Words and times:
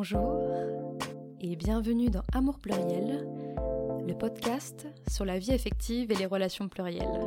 Bonjour 0.00 0.38
et 1.40 1.56
bienvenue 1.56 2.08
dans 2.08 2.22
Amour 2.32 2.60
pluriel, 2.60 3.26
le 4.06 4.14
podcast 4.14 4.86
sur 5.10 5.24
la 5.24 5.40
vie 5.40 5.52
affective 5.52 6.12
et 6.12 6.14
les 6.14 6.26
relations 6.26 6.68
plurielles. 6.68 7.20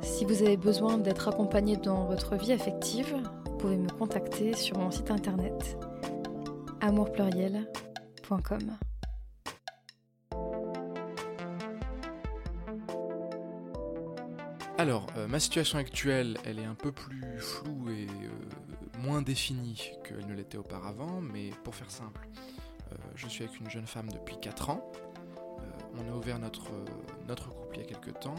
Si 0.00 0.24
vous 0.24 0.44
avez 0.44 0.56
besoin 0.56 0.96
d'être 0.96 1.26
accompagné 1.26 1.76
dans 1.76 2.04
votre 2.04 2.36
vie 2.36 2.52
affective, 2.52 3.16
vous 3.46 3.56
pouvez 3.56 3.78
me 3.78 3.88
contacter 3.88 4.54
sur 4.54 4.78
mon 4.78 4.92
site 4.92 5.10
internet 5.10 5.76
amourpluriel.com. 6.80 8.78
Alors, 14.78 15.08
euh, 15.16 15.26
ma 15.26 15.40
situation 15.40 15.76
actuelle, 15.76 16.38
elle 16.44 16.60
est 16.60 16.64
un 16.64 16.76
peu 16.76 16.92
plus 16.92 17.40
floue 17.40 17.90
et 17.90 18.06
euh, 18.06 18.67
moins 18.98 19.22
définie 19.22 19.92
qu'elle 20.04 20.26
ne 20.26 20.34
l'était 20.34 20.58
auparavant, 20.58 21.20
mais 21.20 21.50
pour 21.64 21.74
faire 21.74 21.90
simple, 21.90 22.28
euh, 22.92 22.96
je 23.14 23.28
suis 23.28 23.44
avec 23.44 23.58
une 23.60 23.70
jeune 23.70 23.86
femme 23.86 24.10
depuis 24.10 24.38
4 24.40 24.70
ans. 24.70 24.92
on 25.94 26.12
a 26.12 26.16
ouvert 26.16 26.38
notre, 26.38 26.70
notre 27.26 27.50
couple 27.50 27.76
il 27.76 27.80
y 27.80 27.84
a 27.84 27.86
quelques 27.86 28.18
temps. 28.20 28.34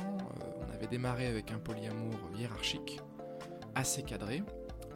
on 0.60 0.72
avait 0.74 0.88
démarré 0.88 1.28
avec 1.28 1.52
un 1.52 1.60
polyamour 1.60 2.20
hiérarchique, 2.38 3.00
assez 3.76 4.04
cadré. 4.04 4.44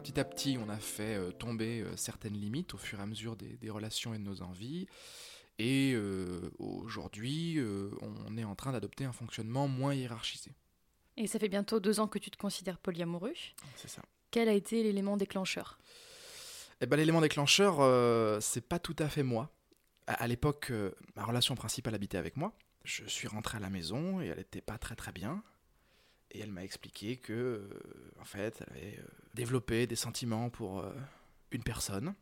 Petit 0.02 0.20
à 0.20 0.24
petit, 0.24 0.58
on 0.58 0.68
a 0.68 0.76
fait 0.76 1.32
tomber 1.38 1.82
certaines 1.96 2.34
limites 2.34 2.74
au 2.74 2.78
fur 2.78 3.00
et 3.00 3.02
à 3.02 3.06
mesure 3.06 3.36
des, 3.36 3.56
des 3.56 3.70
relations 3.70 4.12
et 4.12 4.18
de 4.18 4.22
nos 4.22 4.42
envies. 4.42 4.86
Et 5.58 5.96
aujourd'hui, 6.58 7.58
on 8.02 8.36
est 8.36 8.44
en 8.44 8.54
train 8.54 8.72
d'adopter 8.72 9.06
un 9.06 9.12
fonctionnement 9.12 9.66
moins 9.66 9.94
hiérarchisé. 9.94 10.52
Et 11.16 11.26
ça 11.26 11.38
fait 11.38 11.48
bientôt 11.48 11.80
deux 11.80 12.00
ans 12.00 12.08
que 12.08 12.18
tu 12.18 12.30
te 12.30 12.36
considères 12.36 12.78
polyamoureux. 12.78 13.34
C'est 13.76 13.88
ça. 13.88 14.02
Quel 14.34 14.48
a 14.48 14.52
été 14.52 14.82
l'élément 14.82 15.16
déclencheur? 15.16 15.78
Eh 16.80 16.86
ben, 16.86 16.96
L'élément 16.96 17.20
déclencheur, 17.20 17.76
euh, 17.78 18.40
c'est 18.40 18.68
pas 18.68 18.80
tout 18.80 18.96
à 18.98 19.08
fait 19.08 19.22
moi. 19.22 19.54
À, 20.08 20.26
l'époque, 20.26 20.72
euh, 20.72 20.90
ma 21.14 21.24
relation 21.24 21.54
principale 21.54 21.94
habitait 21.94 22.18
avec 22.18 22.36
moi. 22.36 22.52
Je 22.82 23.04
suis 23.04 23.28
rentré 23.28 23.58
à 23.58 23.60
la 23.60 23.70
maison 23.70 24.20
et 24.20 24.26
elle 24.26 24.38
n'était 24.38 24.60
pas 24.60 24.76
très 24.76 24.96
très 24.96 25.12
bien. 25.12 25.44
Et 26.32 26.40
elle 26.40 26.50
m'a 26.50 26.64
expliqué 26.64 27.16
que, 27.16 27.32
euh, 27.32 27.68
en 28.20 28.24
fait, 28.24 28.60
elle 28.66 28.76
avait 28.76 29.00
développé 29.34 29.86
des 29.86 29.94
sentiments 29.94 30.50
pour 30.50 30.84
une 31.52 31.62
personne, 31.62 32.12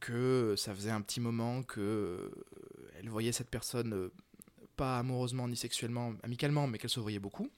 que 0.00 0.54
ça 0.56 0.74
faisait 0.74 0.90
un 0.90 1.02
petit 1.02 1.20
moment 1.20 1.62
que 1.62 2.30
elle 2.98 3.10
voyait 3.10 3.32
cette 3.32 3.50
personne 3.50 4.08
pas 4.76 4.98
amoureusement 4.98 5.48
ni 5.48 5.56
sexuellement, 5.58 6.14
amicalement, 6.22 6.66
mais 6.66 6.78
qu'elle 6.78 6.88
se 6.88 7.00
voyait 7.00 7.18
beaucoup 7.18 7.50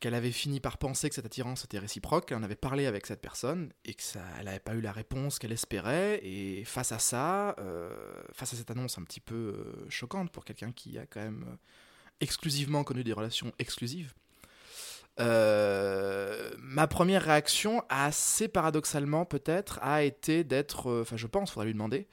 qu'elle 0.00 0.14
avait 0.14 0.32
fini 0.32 0.60
par 0.60 0.78
penser 0.78 1.08
que 1.08 1.14
cette 1.14 1.26
attirance 1.26 1.64
était 1.64 1.78
réciproque, 1.78 2.26
qu'elle 2.26 2.38
en 2.38 2.42
avait 2.42 2.54
parlé 2.56 2.86
avec 2.86 3.06
cette 3.06 3.20
personne 3.20 3.72
et 3.84 3.94
que 3.94 4.02
ça, 4.02 4.20
elle 4.38 4.46
n'avait 4.46 4.60
pas 4.60 4.74
eu 4.74 4.80
la 4.80 4.92
réponse 4.92 5.38
qu'elle 5.38 5.52
espérait. 5.52 6.20
Et 6.22 6.64
face 6.64 6.92
à 6.92 6.98
ça, 6.98 7.56
euh, 7.58 7.90
face 8.32 8.52
à 8.52 8.56
cette 8.56 8.70
annonce 8.70 8.98
un 8.98 9.02
petit 9.02 9.20
peu 9.20 9.34
euh, 9.34 9.90
choquante 9.90 10.30
pour 10.30 10.44
quelqu'un 10.44 10.72
qui 10.72 10.98
a 10.98 11.06
quand 11.06 11.20
même 11.20 11.44
euh, 11.48 11.56
exclusivement 12.20 12.84
connu 12.84 13.02
des 13.04 13.12
relations 13.12 13.52
exclusives, 13.58 14.14
ma 15.18 16.86
première 16.86 17.22
réaction, 17.22 17.82
assez 17.88 18.46
paradoxalement 18.46 19.24
peut-être, 19.24 19.80
a 19.82 20.04
été 20.04 20.44
d'être, 20.44 21.00
enfin 21.00 21.16
je 21.16 21.26
pense, 21.26 21.50
faudrait 21.50 21.66
lui 21.66 21.72
demander, 21.72 22.06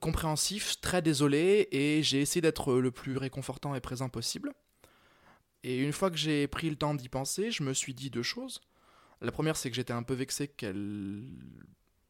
compréhensif, 0.00 0.80
très 0.80 1.02
désolé, 1.02 1.68
et 1.72 2.02
j'ai 2.02 2.22
essayé 2.22 2.40
d'être 2.40 2.72
le 2.74 2.90
plus 2.90 3.18
réconfortant 3.18 3.74
et 3.74 3.80
présent 3.80 4.08
possible. 4.08 4.54
Et 5.64 5.78
une 5.78 5.92
fois 5.92 6.10
que 6.10 6.16
j'ai 6.16 6.46
pris 6.46 6.70
le 6.70 6.76
temps 6.76 6.94
d'y 6.94 7.08
penser, 7.08 7.50
je 7.50 7.62
me 7.62 7.74
suis 7.74 7.94
dit 7.94 8.10
deux 8.10 8.22
choses. 8.22 8.60
La 9.20 9.32
première, 9.32 9.56
c'est 9.56 9.70
que 9.70 9.76
j'étais 9.76 9.92
un 9.92 10.02
peu 10.02 10.14
vexé 10.14 10.48
qu'elle 10.48 11.24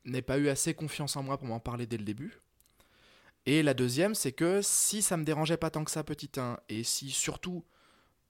n'ait 0.04 0.22
pas 0.22 0.38
eu 0.38 0.48
assez 0.48 0.74
confiance 0.74 1.16
en 1.16 1.22
moi 1.22 1.38
pour 1.38 1.48
m'en 1.48 1.60
parler 1.60 1.86
dès 1.86 1.96
le 1.96 2.04
début. 2.04 2.40
Et 3.46 3.62
la 3.62 3.72
deuxième, 3.72 4.14
c'est 4.14 4.32
que 4.32 4.60
si 4.62 5.00
ça 5.00 5.16
me 5.16 5.24
dérangeait 5.24 5.56
pas 5.56 5.70
tant 5.70 5.84
que 5.84 5.90
ça, 5.90 6.04
petit 6.04 6.30
1, 6.36 6.58
et 6.68 6.84
si 6.84 7.10
surtout, 7.10 7.64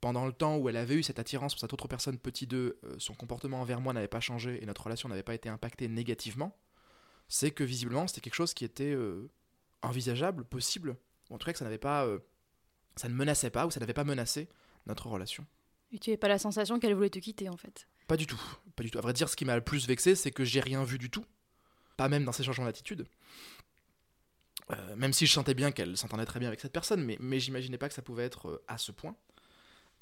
pendant 0.01 0.27
le 0.27 0.33
temps 0.33 0.57
où 0.59 0.69
elle 0.69 0.77
avait 0.77 0.95
eu 0.95 1.03
cette 1.03 1.19
attirance 1.19 1.55
pour 1.55 1.61
cette 1.61 1.73
autre 1.73 1.89
personne, 1.89 2.19
petit 2.19 2.47
2, 2.47 2.79
euh, 2.85 2.95
son 2.99 3.15
comportement 3.15 3.61
envers 3.61 3.81
moi 3.81 3.93
n'avait 3.93 4.07
pas 4.07 4.21
changé 4.21 4.63
et 4.63 4.67
notre 4.67 4.85
relation 4.85 5.09
n'avait 5.09 5.25
pas 5.25 5.35
été 5.35 5.49
impactée 5.49 5.89
négativement, 5.89 6.57
c'est 7.27 7.51
que 7.51 7.65
visiblement 7.65 8.07
c'était 8.07 8.21
quelque 8.21 8.37
chose 8.37 8.55
qui 8.55 8.65
était 8.65 8.93
euh, 8.93 9.29
envisageable, 9.83 10.45
possible, 10.45 10.97
en 11.31 11.39
tout 11.39 11.47
cas 11.47 11.53
que 11.53 11.59
ça 11.59 11.65
n'avait 11.65 11.79
pas. 11.79 12.07
Euh, 12.07 12.21
ça 12.95 13.09
ne 13.09 13.15
menaçait 13.15 13.51
pas, 13.51 13.67
ou 13.67 13.71
ça 13.71 13.79
n'avait 13.81 13.95
pas 13.95 14.05
menacé 14.05 14.49
notre 14.89 15.07
relation. 15.07 15.47
Et 15.93 15.99
tu 15.99 16.11
n'avais 16.11 16.19
pas 16.19 16.29
la 16.29 16.39
sensation 16.39 16.79
qu'elle 16.79 16.95
voulait 16.95 17.11
te 17.11 17.19
quitter 17.19 17.49
en 17.49 17.57
fait? 17.57 17.87
Pas 18.07 18.17
du 18.17 18.27
tout, 18.27 18.41
pas 18.77 18.83
du 18.83 18.91
tout. 18.91 18.99
À 18.99 19.03
vrai 19.03 19.13
dire, 19.13 19.29
ce 19.29 19.37
qui 19.37 19.45
m'a 19.45 19.55
le 19.55 19.63
plus 19.63 19.87
vexé, 19.87 20.15
c'est 20.15 20.31
que 20.31 20.45
j'ai 20.45 20.61
rien 20.61 20.85
vu 20.85 20.99
du 20.99 21.11
tout. 21.11 21.25
Pas 21.97 22.09
même 22.09 22.25
dans 22.25 22.33
ses 22.33 22.43
changements 22.43 22.67
d'attitude. 22.67 23.07
Euh, 24.71 24.97
même 24.97 25.13
si 25.13 25.27
je 25.27 25.33
sentais 25.33 25.55
bien 25.55 25.71
qu'elle 25.71 25.97
s'entendait 25.97 26.27
très 26.27 26.41
bien 26.41 26.49
avec 26.49 26.61
cette 26.61 26.73
personne, 26.73 27.03
mais, 27.03 27.17
mais 27.21 27.41
j'imaginais 27.41 27.79
pas 27.79 27.89
que 27.89 27.95
ça 27.95 28.03
pouvait 28.03 28.25
être 28.25 28.49
euh, 28.49 28.65
à 28.69 28.77
ce 28.77 28.93
point. 28.93 29.17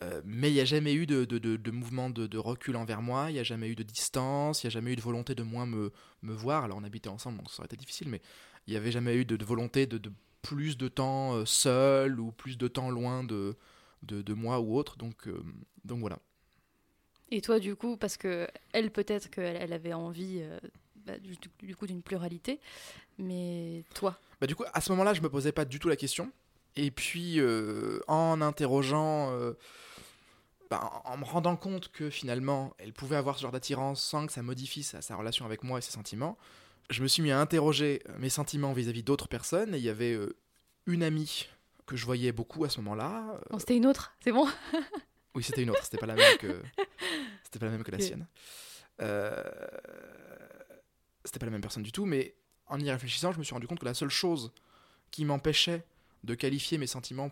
Euh, 0.03 0.21
mais 0.25 0.51
il 0.51 0.55
n'y 0.55 0.61
a 0.61 0.65
jamais 0.65 0.93
eu 0.93 1.07
de, 1.07 1.25
de, 1.25 1.39
de, 1.39 1.71
mouvement 1.71 2.11
de, 2.11 2.37
recul 2.37 2.77
envers 2.77 3.01
moi, 3.01 3.31
il 3.31 3.35
n'y 3.35 3.39
a 3.39 3.45
jamais 3.45 3.69
eu 3.69 3.75
de 3.75 3.83
distance, 3.83 4.63
il 4.63 4.67
n'y 4.67 4.69
a 4.69 4.75
jamais 4.75 4.93
eu 4.93 4.97
de 4.97 5.01
volonté 5.01 5.35
de 5.35 5.43
moins 5.43 5.67
me, 5.67 5.93
me 6.23 6.35
voir. 6.35 6.65
Alors 6.65 6.79
on 6.79 6.85
habitait 6.85 7.09
ensemble, 7.09 7.39
donc 7.39 7.51
ça 7.51 7.61
aurait 7.61 7.67
été 7.67 7.77
difficile, 7.77 8.09
mais 8.09 8.21
il 8.67 8.73
n'y 8.73 8.77
avait 8.77 8.93
jamais 8.93 9.15
eu 9.15 9.25
de, 9.25 9.43
volonté 9.43 9.87
de, 9.87 10.13
plus 10.43 10.77
de 10.77 10.89
temps 10.89 11.47
seul 11.47 12.21
ou 12.21 12.31
plus 12.31 12.59
de 12.59 12.69
temps 12.69 12.91
loin 12.91 13.25
de, 13.25 13.57
de, 14.03 14.35
moi 14.35 14.61
ou 14.61 14.77
autre. 14.77 14.97
Donc, 14.97 15.27
euh, 15.27 15.43
donc 15.85 16.01
voilà. 16.01 16.19
Et 17.31 17.41
toi, 17.41 17.59
du 17.59 17.75
coup, 17.75 17.97
parce 17.97 18.17
que 18.17 18.47
elle, 18.73 18.91
peut-être 18.91 19.31
qu'elle 19.31 19.57
elle 19.57 19.73
avait 19.73 19.93
envie 19.93 20.39
euh, 20.41 20.59
bah, 21.07 21.15
du, 21.19 21.75
coup 21.75 21.87
d'une 21.87 22.03
pluralité, 22.03 22.61
mais 23.19 23.85
toi? 23.95 24.19
Bah, 24.41 24.47
Du 24.47 24.55
coup, 24.55 24.65
à 24.73 24.81
ce 24.81 24.93
moment-là, 24.93 25.15
je 25.15 25.23
me 25.23 25.29
posais 25.29 25.53
pas 25.53 25.65
du 25.65 25.79
tout 25.79 25.89
la 25.89 25.97
question. 25.97 26.31
Et 26.77 26.91
puis, 26.91 27.41
euh, 27.41 28.01
en 28.07 28.41
interrogeant, 28.43 29.33
bah, 30.71 31.03
en 31.05 31.17
me 31.17 31.25
rendant 31.25 31.57
compte 31.57 31.89
que 31.89 32.11
finalement, 32.11 32.75
elle 32.79 32.93
pouvait 32.93 33.17
avoir 33.17 33.37
ce 33.37 33.43
genre 33.43 33.53
d'attirance 33.53 34.03
sans 34.03 34.27
que 34.27 34.33
ça 34.33 34.43
modifie 34.43 34.83
sa, 34.83 35.01
sa, 35.01 35.17
relation 35.17 35.47
avec 35.47 35.65
moi 35.65 35.79
et 35.79 35.83
ses 35.83 35.93
sentiments, 35.93 36.37
je 36.91 37.03
me 37.03 37.09
suis 37.09 37.23
mis 37.23 37.31
à 37.33 37.41
interroger 37.41 38.03
mes 38.19 38.29
sentiments 38.29 38.73
vis-à-vis 38.73 39.03
d'autres 39.03 39.27
personnes. 39.27 39.75
Et 39.75 39.79
il 39.79 39.85
y 39.85 39.89
avait 39.89 40.17
une 40.87 41.03
amie 41.03 41.49
que 41.87 41.97
je 41.97 42.05
voyais 42.05 42.33
beaucoup 42.33 42.65
à 42.65 42.69
ce 42.69 42.81
moment-là. 42.81 43.41
Euh, 43.53 43.59
c'était 43.59 43.77
une 43.77 43.87
autre, 43.87 44.15
c'est 44.21 44.33
bon 44.33 44.49
Oui, 45.35 45.43
c'était 45.43 45.63
une 45.63 45.71
autre, 45.71 45.85
c'était 45.85 45.99
pas 45.99 46.07
la 46.07 46.15
même 46.15 46.39
que, 46.39 46.63
c'était 47.45 47.59
pas 47.59 47.67
la 47.67 47.73
même 47.73 47.85
que 47.85 47.91
la 47.91 48.01
sienne. 48.01 48.27
Euh... 49.01 49.45
C'était 51.25 51.39
pas 51.39 51.47
la 51.47 51.53
même 51.53 51.61
personne 51.61 51.83
du 51.83 51.93
tout, 51.93 52.07
mais 52.07 52.35
en 52.69 52.79
y 52.81 52.91
réfléchissant, 52.91 53.33
je 53.33 53.39
me 53.39 53.45
suis 53.45 53.53
rendu 53.53 53.67
compte 53.67 53.81
que 53.81 53.85
la 53.85 53.95
seule 53.95 54.11
chose 54.11 54.53
qui 55.11 55.25
m'empêchait 55.25 55.85
de 56.25 56.35
qualifier 56.35 56.79
mes 56.79 56.87
sentiments 56.87 57.31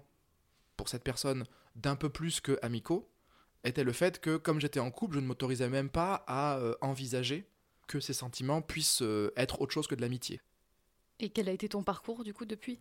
pour 0.77 0.89
cette 0.89 1.03
personne 1.03 1.45
d'un 1.77 1.97
peu 1.97 2.09
plus 2.09 2.41
que 2.41 2.59
amicaux 2.63 3.09
était 3.65 3.85
le 3.85 3.93
fait 3.93 4.21
que, 4.21 4.37
comme 4.37 4.61
j'étais 4.61 4.81
en 4.81 4.91
couple, 4.91 5.17
je 5.17 5.21
ne 5.21 5.27
m'autorisais 5.27 5.69
même 5.69 5.89
pas 5.89 6.25
à 6.27 6.59
euh, 6.59 6.75
envisager 6.81 7.49
que 7.87 8.01
ces 8.01 8.13
sentiments 8.13 8.63
puissent 8.63 9.03
euh, 9.03 9.33
être 9.37 9.61
autre 9.61 9.73
chose 9.73 9.87
que 9.87 9.95
de 9.95 10.01
l'amitié. 10.01 10.41
Et 11.21 11.31
quel 11.31 11.49
a 11.49 11.53
été 11.53 11.69
ton 11.69 11.83
parcours 11.83 12.25
du 12.25 12.35
coup 12.35 12.45
depuis? 12.45 12.81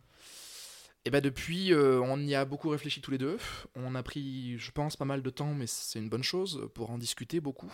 Et 1.06 1.09
bah 1.09 1.19
depuis, 1.19 1.74
euh, 1.74 2.00
on 2.02 2.18
y 2.19 2.34
a 2.34 2.46
beaucoup 2.46 2.69
réfléchi 2.69 3.02
tous 3.02 3.12
les 3.12 3.18
deux. 3.18 3.38
On 3.75 3.94
a 3.94 4.03
pris, 4.03 4.58
je 4.58 4.72
pense, 4.72 4.96
pas 4.96 5.06
mal 5.06 5.22
de 5.22 5.30
temps, 5.30 5.53
mais 5.53 5.68
c'est 5.68 6.00
une 6.00 6.09
bonne 6.09 6.24
chose 6.24 6.69
pour 6.74 6.91
en 6.91 6.97
discuter 6.97 7.41
beaucoup. 7.41 7.74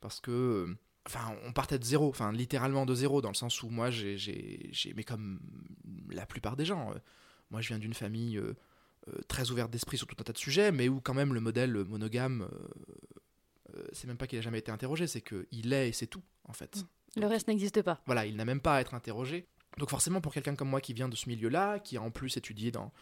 Parce 0.00 0.20
que, 0.20 0.74
enfin, 1.06 1.36
on 1.44 1.52
partait 1.52 1.78
de 1.78 1.84
zéro, 1.84 2.08
enfin, 2.08 2.32
littéralement 2.32 2.86
de 2.86 2.94
zéro, 2.94 3.20
dans 3.20 3.28
le 3.28 3.34
sens 3.34 3.62
où 3.62 3.68
moi, 3.68 3.90
j'ai, 3.90 4.72
mais 4.94 5.04
comme 5.04 5.40
la 6.08 6.24
plupart 6.24 6.56
des 6.56 6.64
gens, 6.64 6.92
euh, 6.92 6.98
moi, 7.50 7.60
je 7.60 7.68
viens 7.68 7.78
d'une 7.78 7.94
famille 7.94 8.38
euh, 8.38 8.54
très 9.28 9.50
ouverte 9.50 9.70
d'esprit 9.70 9.98
sur 9.98 10.06
tout 10.06 10.16
un 10.18 10.24
tas 10.24 10.32
de 10.32 10.38
sujets, 10.38 10.72
mais 10.72 10.88
où 10.88 11.00
quand 11.02 11.14
même 11.14 11.34
le 11.34 11.40
modèle 11.40 11.72
monogame, 11.84 12.48
c'est 13.92 14.06
même 14.06 14.16
pas 14.16 14.26
qu'il 14.26 14.38
a 14.38 14.42
jamais 14.42 14.60
été 14.60 14.72
interrogé, 14.72 15.06
c'est 15.06 15.20
qu'il 15.20 15.72
est 15.74 15.90
et 15.90 15.92
c'est 15.92 16.06
tout, 16.06 16.22
en 16.44 16.54
fait. 16.54 16.86
Le 17.16 17.26
reste 17.26 17.48
n'existe 17.48 17.82
pas. 17.82 18.00
Voilà, 18.06 18.24
il 18.24 18.36
n'a 18.36 18.46
même 18.46 18.60
pas 18.60 18.76
à 18.76 18.80
être 18.80 18.94
interrogé. 18.94 19.46
Donc 19.78 19.90
forcément, 19.90 20.20
pour 20.20 20.32
quelqu'un 20.32 20.54
comme 20.54 20.70
moi 20.70 20.80
qui 20.80 20.94
vient 20.94 21.08
de 21.08 21.16
ce 21.16 21.28
milieu-là, 21.28 21.78
qui 21.78 21.96
a 21.96 22.02
en 22.02 22.10
plus 22.10 22.36
étudié 22.36 22.70
dans, 22.70 22.92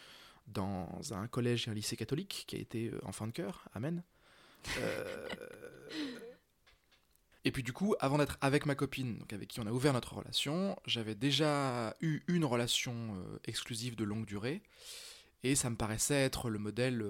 un 1.12 1.26
collège 1.28 1.68
et 1.68 1.70
un 1.70 1.74
lycée 1.74 1.96
catholique, 1.96 2.44
qui 2.48 2.56
a 2.56 2.58
été 2.58 2.88
euh, 2.88 2.98
enfant 3.04 3.26
de 3.26 3.32
cœur, 3.32 3.68
amen. 3.74 4.02
Euh, 4.78 5.28
et 7.44 7.52
puis 7.52 7.62
du 7.62 7.72
coup, 7.72 7.94
avant 8.00 8.18
d'être 8.18 8.38
avec 8.40 8.66
ma 8.66 8.74
copine, 8.74 9.24
avec 9.30 9.48
qui 9.48 9.60
on 9.60 9.66
a 9.66 9.70
ouvert 9.70 9.92
notre 9.92 10.14
relation, 10.14 10.76
j'avais 10.84 11.14
déjà 11.14 11.94
eu 12.00 12.22
une 12.26 12.44
relation 12.44 13.14
euh, 13.14 13.38
exclusive 13.44 13.94
de 13.94 14.04
longue 14.04 14.26
durée. 14.26 14.62
Et 15.44 15.54
ça 15.54 15.68
me 15.68 15.76
paraissait 15.76 16.22
être 16.22 16.48
le 16.48 16.58
modèle 16.58 17.04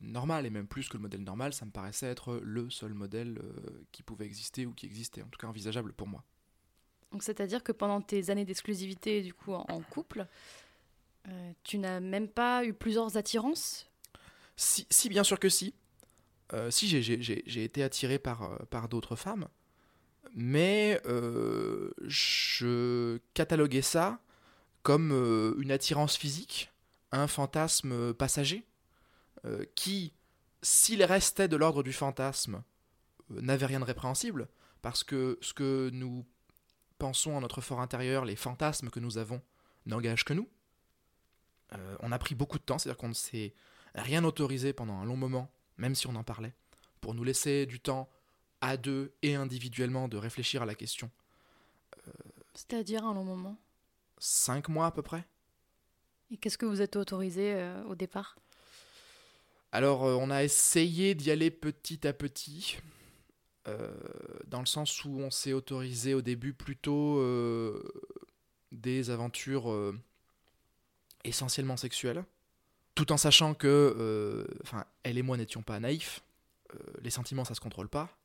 normal, 0.00 0.46
et 0.46 0.50
même 0.50 0.66
plus 0.66 0.88
que 0.88 0.96
le 0.96 1.02
modèle 1.02 1.22
normal, 1.22 1.52
ça 1.52 1.66
me 1.66 1.70
paraissait 1.70 2.06
être 2.06 2.40
le 2.42 2.70
seul 2.70 2.94
modèle 2.94 3.42
qui 3.92 4.02
pouvait 4.02 4.24
exister 4.24 4.64
ou 4.64 4.72
qui 4.72 4.86
existait, 4.86 5.20
en 5.20 5.26
tout 5.26 5.38
cas 5.38 5.48
envisageable 5.48 5.92
pour 5.92 6.08
moi. 6.08 6.24
Donc 7.12 7.22
c'est-à-dire 7.22 7.62
que 7.62 7.72
pendant 7.72 8.00
tes 8.00 8.30
années 8.30 8.46
d'exclusivité 8.46 9.22
du 9.22 9.34
coup 9.34 9.52
en, 9.52 9.80
couple, 9.90 10.26
euh, 11.28 11.52
tu 11.62 11.78
n'as 11.78 12.00
même 12.00 12.28
pas 12.28 12.64
eu 12.64 12.72
plusieurs 12.72 13.16
attirances? 13.16 13.88
Si, 14.56 14.86
si, 14.90 15.08
bien 15.08 15.24
sûr 15.24 15.38
que 15.38 15.48
si. 15.48 15.74
Euh, 16.52 16.70
si 16.70 16.88
j'ai 16.88 17.64
été 17.64 17.82
attiré 17.82 18.18
par, 18.18 18.42
euh, 18.42 18.56
par 18.70 18.88
d'autres 18.88 19.16
femmes, 19.16 19.48
mais 20.34 21.00
je 22.06 23.18
cataloguais 23.34 23.82
ça 23.82 24.20
comme 24.82 25.12
une 25.58 25.70
attirance 25.70 26.16
physique, 26.16 26.72
un 27.12 27.26
fantasme 27.26 28.14
passager, 28.14 28.64
qui, 29.74 30.14
s'il 30.62 31.04
restait 31.04 31.48
de 31.48 31.56
l'ordre 31.56 31.82
du 31.82 31.92
fantasme, 31.92 32.62
n'avait 33.28 33.66
rien 33.66 33.80
de 33.80 33.84
répréhensible, 33.84 34.48
parce 34.80 35.04
que 35.04 35.38
ce 35.40 35.52
que 35.52 35.90
nous 35.92 36.24
pensons 37.02 37.34
en 37.36 37.40
notre 37.40 37.60
fort 37.60 37.80
intérieur, 37.80 38.24
les 38.24 38.36
fantasmes 38.36 38.90
que 38.90 39.00
nous 39.00 39.18
avons, 39.18 39.40
n'engagent 39.86 40.24
que 40.24 40.34
nous. 40.34 40.48
on 42.00 42.12
a 42.12 42.18
pris 42.18 42.34
beaucoup 42.36 42.58
de 42.58 42.62
temps, 42.62 42.78
c'est-à-dire 42.78 42.98
qu'on 42.98 43.08
ne 43.08 43.14
s'est 43.14 43.54
rien 43.94 44.22
autorisé 44.24 44.72
pendant 44.72 44.98
un 45.00 45.04
long 45.04 45.16
moment, 45.16 45.50
même 45.78 45.96
si 45.96 46.06
on 46.06 46.14
en 46.14 46.22
parlait, 46.22 46.54
pour 47.00 47.14
nous 47.14 47.24
laisser 47.24 47.66
du 47.66 47.80
temps 47.80 48.08
à 48.60 48.76
deux 48.76 49.12
et 49.22 49.34
individuellement 49.34 50.06
de 50.06 50.16
réfléchir 50.16 50.62
à 50.62 50.66
la 50.66 50.76
question. 50.76 51.10
C'est-à-dire 52.54 53.04
un 53.04 53.14
long 53.14 53.24
moment? 53.24 53.56
Cinq 54.18 54.68
mois 54.68 54.86
à 54.86 54.90
peu 54.92 55.02
près. 55.02 55.26
Et 56.30 56.36
qu'est-ce 56.36 56.58
que 56.58 56.66
vous 56.66 56.80
êtes 56.80 56.96
autorisé 56.96 57.54
euh, 57.54 57.82
au 57.84 57.94
départ? 57.94 58.38
Alors, 59.70 60.04
euh, 60.04 60.14
on 60.14 60.30
a 60.30 60.42
essayé 60.44 61.14
d'y 61.14 61.30
aller 61.30 61.50
petit 61.50 62.06
à 62.06 62.12
petit, 62.12 62.78
euh, 62.78 63.01
dans 64.46 64.60
le 64.60 64.66
sens 64.66 65.04
où 65.04 65.20
on 65.20 65.30
s'est 65.30 65.52
autorisé 65.52 66.14
au 66.14 66.22
début 66.22 66.52
plutôt 66.52 67.22
des 68.72 69.10
aventures 69.10 69.94
essentiellement 71.24 71.76
sexuelles, 71.76 72.24
tout 72.94 73.12
en 73.12 73.16
sachant 73.16 73.54
que, 73.54 74.46
enfin, 74.62 74.84
elle 75.04 75.18
et 75.18 75.22
moi 75.22 75.36
n'étions 75.36 75.62
pas 75.62 75.78
naïfs. 75.80 76.22
les 77.00 77.10
sentiments, 77.10 77.44
ça 77.44 77.54
se 77.54 77.60
contrôle 77.60 77.88
pas 77.88 78.16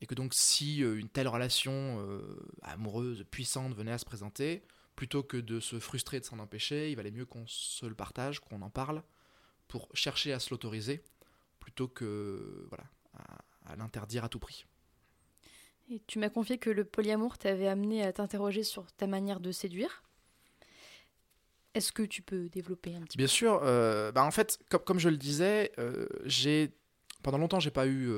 et 0.00 0.06
que 0.06 0.14
donc 0.14 0.34
si 0.34 0.82
euh, 0.82 0.98
une 0.98 1.08
telle 1.08 1.28
relation 1.28 1.72
euh, 1.72 2.20
amoureuse 2.62 3.24
puissante 3.30 3.74
venait 3.74 3.92
à 3.92 3.98
se 3.98 4.04
présenter, 4.04 4.62
plutôt 4.94 5.22
que 5.22 5.36
de 5.36 5.60
se 5.60 5.78
frustrer 5.78 6.20
de 6.20 6.24
s'en 6.24 6.38
empêcher, 6.38 6.90
il 6.90 6.96
valait 6.96 7.10
mieux 7.10 7.26
qu'on 7.26 7.46
se 7.46 7.86
le 7.86 7.94
partage, 7.94 8.40
qu'on 8.40 8.62
en 8.62 8.70
parle, 8.70 9.02
pour 9.68 9.88
chercher 9.94 10.32
à 10.32 10.40
se 10.40 10.50
l'autoriser, 10.50 11.02
plutôt 11.60 11.88
que 11.88 12.66
voilà, 12.68 12.84
à, 13.66 13.76
l'interdire 13.76 14.24
à 14.24 14.28
tout 14.28 14.38
prix. 14.38 14.66
Et 15.90 16.02
tu 16.06 16.18
m'as 16.18 16.28
confié 16.28 16.58
que 16.58 16.70
le 16.70 16.84
polyamour 16.84 17.38
t'avait 17.38 17.68
amené 17.68 18.02
à 18.02 18.12
t'interroger 18.12 18.64
sur 18.64 18.90
ta 18.92 19.06
manière 19.06 19.40
de 19.40 19.52
séduire. 19.52 20.02
Est-ce 21.74 21.92
que 21.92 22.02
tu 22.02 22.22
peux 22.22 22.48
développer 22.48 22.94
un 22.96 23.02
petit 23.02 23.18
Bien 23.18 23.26
sûr. 23.26 23.60
Euh, 23.62 24.10
bah 24.10 24.24
en 24.24 24.30
fait, 24.30 24.58
comme, 24.70 24.80
comme, 24.80 24.98
je 24.98 25.08
le 25.08 25.16
disais, 25.16 25.72
j'ai 26.24 26.72
pendant 27.22 27.38
longtemps 27.38 27.60
j'ai 27.60 27.70
pas 27.70 27.86
eu 27.86 28.10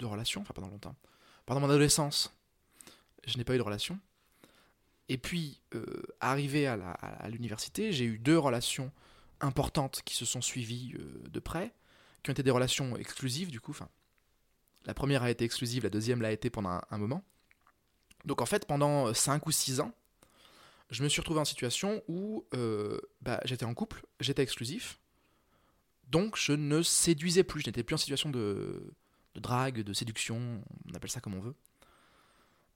de 0.00 0.06
relation, 0.06 0.42
enfin 0.42 0.52
pendant 0.54 0.68
longtemps. 0.68 0.96
Pendant 1.46 1.60
mon 1.60 1.68
adolescence, 1.68 2.36
je 3.26 3.38
n'ai 3.38 3.44
pas 3.44 3.54
eu 3.54 3.58
de 3.58 3.62
relation. 3.62 3.98
Et 5.08 5.18
puis, 5.18 5.60
euh, 5.74 6.02
arrivé 6.20 6.66
à 6.66 7.28
l'université, 7.28 7.92
j'ai 7.92 8.04
eu 8.04 8.18
deux 8.18 8.38
relations 8.38 8.90
importantes 9.40 10.02
qui 10.04 10.16
se 10.16 10.24
sont 10.24 10.40
suivies 10.40 10.94
euh, 10.98 11.28
de 11.28 11.38
près, 11.38 11.72
qui 12.22 12.30
ont 12.30 12.32
été 12.32 12.42
des 12.42 12.50
relations 12.50 12.96
exclusives 12.96 13.50
du 13.50 13.60
coup. 13.60 13.70
Enfin, 13.70 13.88
la 14.86 14.94
première 14.94 15.22
a 15.22 15.30
été 15.30 15.44
exclusive, 15.44 15.82
la 15.82 15.90
deuxième 15.90 16.22
l'a 16.22 16.32
été 16.32 16.48
pendant 16.48 16.80
un, 16.90 16.98
moment. 16.98 17.24
Donc 18.24 18.40
en 18.40 18.46
fait, 18.46 18.66
pendant 18.66 19.12
5 19.12 19.46
ou 19.46 19.50
6 19.50 19.80
ans, 19.80 19.92
je 20.90 21.02
me 21.02 21.08
suis 21.08 21.20
retrouvé 21.20 21.40
en 21.40 21.44
situation 21.44 22.02
où 22.06 22.46
euh, 22.54 22.98
bah, 23.20 23.40
j'étais 23.44 23.64
en 23.64 23.74
couple, 23.74 24.06
j'étais 24.20 24.42
exclusif, 24.42 25.00
donc 26.08 26.36
je 26.36 26.52
ne 26.52 26.82
séduisais 26.82 27.42
plus, 27.42 27.60
je 27.60 27.66
n'étais 27.66 27.82
plus 27.82 27.94
en 27.94 27.98
situation 27.98 28.30
de, 28.30 28.94
drague, 29.34 29.82
de 29.82 29.92
séduction, 29.92 30.62
on 30.88 30.94
appelle 30.94 31.10
ça 31.10 31.20
comme 31.20 31.34
on 31.34 31.40
veut. 31.40 31.54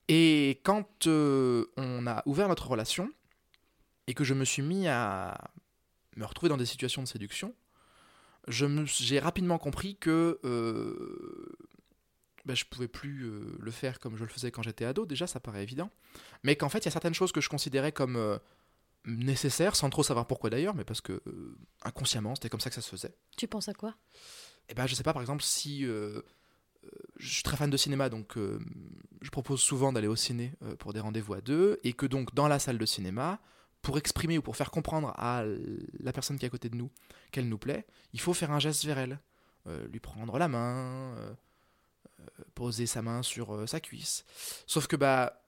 Et 0.09 0.61
quand 0.65 1.07
euh, 1.07 1.67
on 1.77 2.09
a 2.09 2.23
ouvert 2.27 2.49
notre 2.49 2.69
relation, 2.69 3.11
et 4.09 4.15
que 4.15 4.25
je 4.25 4.35
me 4.35 4.45
suis 4.45 4.63
mis 4.63 4.89
à 4.89 5.53
me 6.17 6.25
retrouver 6.25 6.49
dans 6.49 6.57
des 6.57 6.67
situations 6.67 7.03
de 7.03 7.07
séduction, 7.07 7.55
j'ai 8.49 9.21
rapidement 9.21 9.59
compris 9.59 9.97
que 9.97 10.41
euh, 10.45 11.47
ben, 12.51 12.57
je 12.57 12.65
pouvais 12.65 12.89
plus 12.89 13.25
euh, 13.25 13.57
le 13.59 13.71
faire 13.71 13.99
comme 13.99 14.17
je 14.17 14.25
le 14.25 14.31
faisais 14.31 14.51
quand 14.51 14.63
j'étais 14.63 14.85
ado, 14.85 15.07
déjà 15.07 15.27
ça 15.27 15.41
paraît 15.41 15.63
évident, 15.63 15.91
mais 16.43 16.57
qu'en 16.57 16.69
fait 16.69 16.79
il 16.79 16.85
y 16.87 16.89
a 16.89 16.93
certaines 16.93 17.15
choses 17.15 17.33
que 17.33 17.41
je 17.41 17.49
considérais 17.49 17.93
comme 17.93 18.17
euh, 18.17 18.39
nécessaires, 19.05 19.77
sans 19.77 19.91
trop 19.91 20.03
savoir 20.03 20.27
pourquoi 20.27 20.51
d'ailleurs, 20.51 20.75
mais 20.75 20.85
parce 20.85 21.01
que 21.01 21.23
inconsciemment 21.83 22.35
c'était 22.35 22.49
comme 22.49 22.61
ça 22.61 22.71
que 22.71 22.77
ça 22.77 22.83
se 22.83 22.91
faisait. 22.91 23.15
Tu 23.37 23.47
penses 23.49 23.69
à 23.69 23.75
quoi? 23.75 23.95
Eh 24.69 24.75
ben 24.75 24.87
je 24.87 24.95
sais 24.95 25.03
pas, 25.03 25.13
par 25.13 25.23
exemple 25.23 25.43
si 25.43 25.87
je 27.19 27.35
suis 27.35 27.43
très 27.43 27.57
fan 27.57 27.71
de 27.71 27.77
cinéma, 27.77 28.09
donc 28.09 28.37
euh, 28.37 28.59
je 29.21 29.31
propose 29.31 29.61
souvent 29.61 29.93
d'aller 29.93 30.07
au 30.07 30.17
ciné 30.17 30.55
euh, 30.63 30.77
pour 30.77 30.93
des 30.93 31.01
rendez-vous 31.01 31.35
à 31.35 31.41
deux, 31.41 31.79
et 31.85 31.93
que 31.93 32.07
donc 32.07 32.35
dans 32.35 32.49
la 32.49 32.59
salle 32.59 32.79
de 32.79 32.87
cinéma, 32.87 33.41
pour 33.83 33.99
exprimer 33.99 34.39
ou 34.39 34.43
pour 34.43 34.57
faire 34.57 34.71
comprendre 34.71 35.13
à 35.17 35.43
la 36.01 36.13
personne 36.13 36.39
qui 36.39 36.45
est 36.45 36.49
à 36.49 36.51
côté 36.51 36.69
de 36.69 36.77
nous 36.77 36.91
qu'elle 37.33 37.49
nous 37.49 37.59
plaît, 37.59 37.87
il 38.13 38.21
faut 38.21 38.35
faire 38.35 38.51
un 38.51 38.59
geste 38.59 38.85
vers 38.85 38.99
elle, 38.99 39.21
euh, 39.67 39.87
lui 39.89 40.01
prendre 40.01 40.39
la 40.39 40.49
main, 40.49 41.15
poser 42.55 42.87
sa 42.87 43.03
main 43.03 43.23
sur 43.23 43.69
sa 43.69 43.81
cuisse. 43.81 44.25
Sauf 44.67 44.87
que 44.87 44.97
bah 44.97 45.43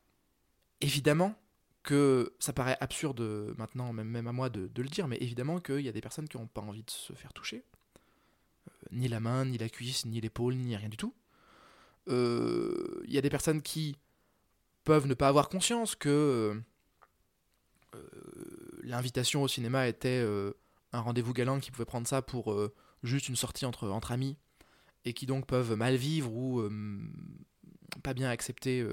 évidemment 0.80 1.34
que 1.82 2.34
ça 2.38 2.52
paraît 2.52 2.76
absurde 2.80 3.20
maintenant, 3.58 3.92
même, 3.92 4.26
à 4.26 4.32
moi 4.32 4.50
de, 4.50 4.70
le 4.74 4.88
dire, 4.88 5.08
mais 5.08 5.18
évidemment 5.20 5.60
qu'il 5.60 5.80
y 5.80 5.88
a 5.88 5.92
des 5.92 6.00
personnes 6.00 6.28
qui 6.28 6.36
n'ont 6.36 6.46
pas 6.46 6.60
envie 6.60 6.84
de 6.84 6.90
se 6.90 7.12
faire 7.12 7.32
toucher. 7.32 7.64
ni 8.90 9.08
la 9.08 9.20
main, 9.20 9.44
ni 9.44 9.58
la 9.58 9.68
cuisse, 9.68 10.04
ni 10.06 10.20
l'épaule, 10.20 10.54
ni 10.54 10.76
rien 10.76 10.88
du 10.88 10.96
tout 10.96 11.14
il 12.06 12.12
euh, 12.14 13.04
y 13.06 13.18
a 13.18 13.20
des 13.20 13.30
personnes 13.30 13.62
qui 13.62 13.96
peuvent 14.84 15.06
ne 15.06 15.14
pas 15.14 15.28
avoir 15.28 15.48
conscience 15.48 15.94
que 15.94 16.60
euh, 17.94 18.00
l'invitation 18.82 19.42
au 19.42 19.48
cinéma 19.48 19.86
était 19.86 20.20
euh, 20.22 20.52
un 20.92 21.00
rendez-vous 21.00 21.32
galant 21.32 21.60
qui 21.60 21.70
pouvait 21.70 21.84
prendre 21.84 22.08
ça 22.08 22.22
pour 22.22 22.54
juste 23.02 23.28
une 23.28 23.36
sortie 23.36 23.64
entre, 23.64 23.88
entre 23.88 24.12
amis 24.12 24.36
et 25.04 25.12
qui 25.12 25.26
donc 25.26 25.46
peuvent 25.46 25.74
mal 25.74 25.96
vivre 25.96 26.32
ou 26.32 26.62
pas 28.02 28.14
bien 28.14 28.30
accepter 28.30 28.86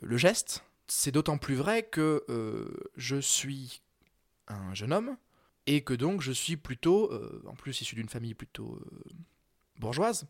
le 0.00 0.16
geste. 0.16 0.64
C'est 0.86 1.12
d'autant 1.12 1.38
plus 1.38 1.54
vrai 1.54 1.82
que 1.82 2.24
je 2.96 3.16
suis 3.16 3.82
un 4.46 4.74
jeune 4.74 4.92
homme 4.92 5.16
et 5.66 5.82
que 5.82 5.94
donc 5.94 6.22
je 6.22 6.32
suis 6.32 6.56
plutôt, 6.56 7.12
en 7.46 7.54
plus 7.54 7.80
issu 7.80 7.94
d'une 7.94 8.08
famille 8.08 8.34
plutôt 8.34 8.80
bourgeoise, 9.78 10.26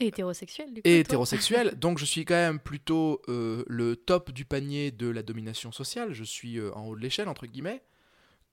et 0.00 0.06
hétérosexuel, 0.06 0.72
du 0.72 0.82
coup. 0.82 0.88
Et 0.88 1.00
hétérosexuel. 1.00 1.74
donc 1.78 1.98
je 1.98 2.04
suis 2.06 2.24
quand 2.24 2.34
même 2.34 2.58
plutôt 2.58 3.20
euh, 3.28 3.64
le 3.68 3.96
top 3.96 4.32
du 4.32 4.44
panier 4.44 4.90
de 4.90 5.08
la 5.08 5.22
domination 5.22 5.72
sociale. 5.72 6.12
Je 6.12 6.24
suis 6.24 6.58
euh, 6.58 6.74
en 6.74 6.86
haut 6.86 6.96
de 6.96 7.00
l'échelle, 7.00 7.28
entre 7.28 7.46
guillemets. 7.46 7.82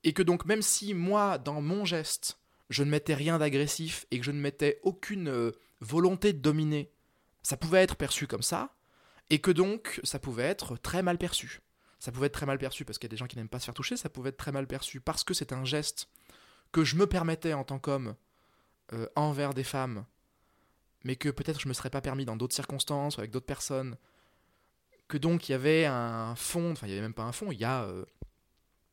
Et 0.03 0.13
que 0.13 0.21
donc, 0.21 0.45
même 0.45 0.61
si 0.61 0.93
moi, 0.93 1.37
dans 1.37 1.61
mon 1.61 1.85
geste, 1.85 2.37
je 2.69 2.83
ne 2.83 2.89
mettais 2.89 3.13
rien 3.13 3.39
d'agressif 3.39 4.05
et 4.11 4.19
que 4.19 4.25
je 4.25 4.31
ne 4.31 4.39
mettais 4.39 4.79
aucune 4.83 5.29
euh, 5.29 5.51
volonté 5.79 6.33
de 6.33 6.39
dominer, 6.39 6.91
ça 7.43 7.57
pouvait 7.57 7.81
être 7.81 7.95
perçu 7.95 8.27
comme 8.27 8.43
ça. 8.43 8.73
Et 9.29 9.39
que 9.39 9.51
donc, 9.51 9.99
ça 10.03 10.19
pouvait 10.19 10.43
être 10.43 10.77
très 10.77 11.03
mal 11.03 11.17
perçu. 11.17 11.61
Ça 11.99 12.11
pouvait 12.11 12.27
être 12.27 12.33
très 12.33 12.45
mal 12.45 12.57
perçu 12.57 12.85
parce 12.85 12.97
qu'il 12.97 13.07
y 13.07 13.11
a 13.11 13.15
des 13.15 13.17
gens 13.17 13.27
qui 13.27 13.35
n'aiment 13.35 13.49
pas 13.49 13.59
se 13.59 13.65
faire 13.65 13.73
toucher. 13.73 13.97
Ça 13.97 14.09
pouvait 14.09 14.29
être 14.29 14.37
très 14.37 14.53
mal 14.53 14.67
perçu 14.67 15.01
parce 15.01 15.23
que 15.23 15.33
c'est 15.33 15.51
un 15.51 15.65
geste 15.65 16.09
que 16.71 16.85
je 16.85 16.95
me 16.95 17.07
permettais 17.07 17.53
en 17.53 17.63
tant 17.63 17.79
qu'homme 17.79 18.15
envers 19.15 19.53
des 19.53 19.65
femmes 19.65 20.05
mais 21.03 21.15
que 21.15 21.29
peut-être 21.29 21.59
je 21.59 21.67
me 21.67 21.73
serais 21.73 21.89
pas 21.89 22.01
permis 22.01 22.25
dans 22.25 22.35
d'autres 22.35 22.53
circonstances, 22.53 23.17
avec 23.17 23.31
d'autres 23.31 23.45
personnes, 23.45 23.97
que 25.07 25.17
donc 25.17 25.47
il 25.47 25.53
y 25.53 25.55
avait 25.55 25.85
un 25.85 26.35
fond, 26.35 26.71
enfin 26.71 26.87
il 26.87 26.89
y 26.89 26.93
avait 26.93 27.01
même 27.01 27.13
pas 27.13 27.23
un 27.23 27.31
fond, 27.31 27.51
il 27.51 27.59
y 27.59 27.63
a 27.63 27.83
euh, 27.83 28.05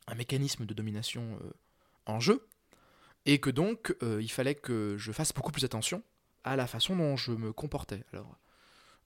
un 0.07 0.15
mécanisme 0.15 0.65
de 0.65 0.75
domination 0.75 1.39
euh, 1.43 1.51
en 2.07 2.21
jeu, 2.21 2.47
et 3.27 3.41
que 3.41 3.51
donc 3.51 3.97
euh, 4.03 4.23
il 4.23 4.31
fallait 4.31 4.55
que 4.55 4.97
je 4.97 5.13
fasse 5.13 5.33
beaucoup 5.33 5.51
plus 5.51 5.65
attention 5.65 6.03
à 6.45 6.57
la 6.57 6.67
façon 6.67 6.97
dont 6.97 7.17
je 7.17 7.33
me 7.33 7.53
comportais. 7.53 8.05
Alors, 8.13 8.37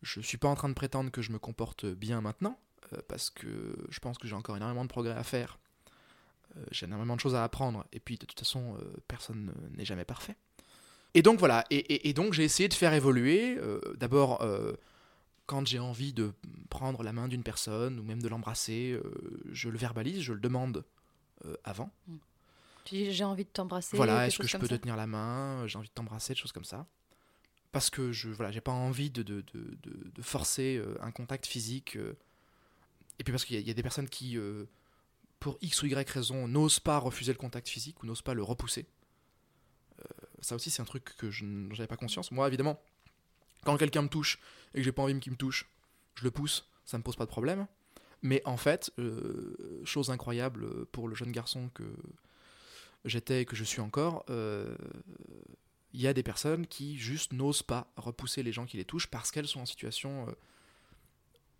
je 0.03 0.21
suis 0.21 0.39
pas 0.39 0.49
en 0.49 0.55
train 0.55 0.69
de 0.69 0.75
prétendre 0.75 1.11
que 1.11 1.23
je 1.23 1.33
me 1.33 1.39
comporte 1.39 1.87
bien 1.87 2.21
maintenant, 2.21 2.59
parce 3.09 3.31
que 3.31 3.77
je 3.91 3.99
pense 3.99 4.19
que 4.19 4.29
j'ai 4.29 4.35
encore 4.35 4.57
énormément 4.57 4.85
de 4.85 4.89
progrès 4.89 5.15
à 5.15 5.25
faire. 5.25 5.59
j'ai 6.71 6.87
énormément 6.87 7.17
de 7.17 7.21
choses 7.21 7.35
à 7.35 7.43
apprendre, 7.43 7.85
et 7.93 8.01
puis 8.01 8.17
de 8.17 8.25
toute 8.25 8.39
façon, 8.39 8.79
personne 9.09 9.53
n'est 9.77 9.85
jamais 9.85 10.05
parfait. 10.05 10.37
Et 11.15 11.23
donc 11.23 11.39
voilà, 11.39 11.65
et, 11.71 12.13
donc 12.13 12.35
j'ai 12.35 12.45
essayé 12.45 12.69
de 12.69 12.75
faire 12.75 12.93
évoluer, 12.93 13.57
euh, 13.59 13.81
d'abord 13.97 14.43
euh, 14.43 14.73
quand 15.47 15.67
j'ai 15.67 15.79
envie 15.79 16.13
de 16.13 16.33
prendre 16.69 17.03
la 17.03 17.13
main 17.13 17.29
d'une 17.29 17.43
personne 17.43 17.99
ou 17.99 18.03
même 18.03 18.21
de 18.21 18.29
l'embrasser, 18.29 18.93
euh, 18.93 19.03
je 19.51 19.69
le 19.69 19.79
verbalise, 19.79 20.21
je 20.21 20.33
le 20.33 20.41
demande 20.41 20.85
avant. 21.65 21.91
Hmm. 22.07 22.17
J'ai 22.91 23.25
envie 23.25 23.45
de 23.45 23.51
t'embrasser. 23.51 23.97
Voilà, 23.97 24.27
est-ce 24.27 24.39
que 24.39 24.47
je 24.47 24.57
peux 24.57 24.69
te 24.69 24.75
tenir 24.75 24.97
la 24.97 25.07
main 25.07 25.67
J'ai 25.67 25.79
envie 25.79 25.89
de 25.89 25.93
t'embrasser, 25.93 26.35
des 26.35 26.39
choses 26.39 26.53
comme 26.53 26.65
ça. 26.65 26.87
Parce 27.73 27.91
que 27.91 28.13
je 28.13 28.31
voilà, 28.31 28.51
j'ai 28.51 28.61
pas 28.61 28.73
envie 28.73 29.11
de, 29.11 29.23
de, 29.23 29.45
de, 29.53 30.23
forcer 30.23 30.83
un 31.01 31.11
contact 31.11 31.47
physique. 31.47 31.97
et 33.19 33.25
puis 33.25 33.33
parce 33.33 33.45
qu'il 33.45 33.61
y, 33.61 33.71
a 33.71 33.75
des 33.75 33.83
personnes 33.83 34.09
qui, 34.09 34.39
pour 35.39 35.59
X 35.61 35.83
ou 35.83 35.87
Y 35.87 36.09
raison, 36.09 36.49
n'osent 36.49 36.81
pas 36.81 36.99
refuser 36.99 37.33
le 37.33 37.39
contact 37.39 37.69
physique 37.69 38.03
ou 38.03 38.07
n'osent 38.07 38.23
pas 38.23 38.35
le 38.35 38.43
repousser 38.43 38.87
ça 40.41 40.55
aussi, 40.55 40.71
c'est 40.71 40.83
un 40.83 40.87
truc 40.87 41.17
que 41.17 41.31
je 41.31 41.45
n'avais 41.45 41.87
pas 41.87 41.97
conscience. 41.97 42.31
Moi, 42.31 42.47
évidemment, 42.47 42.81
Quand 43.65 43.77
quelqu'un 43.77 44.03
me 44.03 44.09
touche 44.09 44.39
et 44.73 44.79
que 44.79 44.85
j'ai 44.85 44.93
pas 44.93 45.03
envie 45.03 45.19
qu'il 45.19 45.33
me 45.33 45.37
touche, 45.37 45.69
je 46.15 46.25
le 46.25 46.31
pousse, 46.31 46.69
ça 46.85 46.97
me 46.97 47.03
pose 47.03 47.17
pas 47.17 47.25
de 47.25 47.31
problème. 47.31 47.67
Mais 48.23 48.41
en 48.45 48.57
fait, 48.57 48.93
euh, 48.99 49.83
chose 49.85 50.11
incroyable 50.11 50.87
pour 50.87 51.09
le 51.09 51.15
jeune 51.17 51.33
garçon 51.33 51.69
que 51.75 51.85
j'étais 53.05 53.43
et 53.43 53.45
que 53.45 53.57
je 53.57 53.65
suis 53.65 53.81
encore, 53.81 54.25
euh, 54.31 54.77
il 55.99 56.03
y 56.03 56.07
a 56.07 56.15
des 56.15 56.23
personnes 56.23 56.65
qui 56.69 56.97
juste 56.97 57.33
n'osent 57.33 57.65
pas 57.65 57.89
repousser 57.97 58.45
les 58.45 58.53
gens 58.53 58.67
qui 58.67 58.77
les 58.77 58.85
touchent 58.85 59.09
parce 59.09 59.33
qu'elles 59.33 59.49
sont 59.49 59.59
en 59.59 59.67
situation 59.67 60.29
euh, 60.29 60.33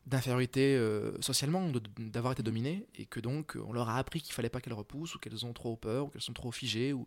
d'infériorité 0.07 0.77
euh, 0.77 1.21
socialement, 1.21 1.69
d'avoir 1.99 2.35
été 2.35 2.45
dominées, 2.45 2.87
et 2.95 3.05
que 3.05 3.19
donc 3.19 3.59
on 3.67 3.73
leur 3.73 3.89
a 3.89 3.99
appris 3.99 4.21
qu'il 4.21 4.33
fallait 4.33 4.49
pas 4.49 4.61
qu'elles 4.61 4.75
repoussent, 4.75 5.17
ou 5.17 5.19
qu'elles 5.19 5.45
ont 5.45 5.53
trop 5.53 5.75
peur, 5.75 6.05
ou 6.05 6.09
qu'elles 6.11 6.23
sont 6.23 6.35
trop 6.35 6.53
figées, 6.53 6.93
ou 6.93 7.05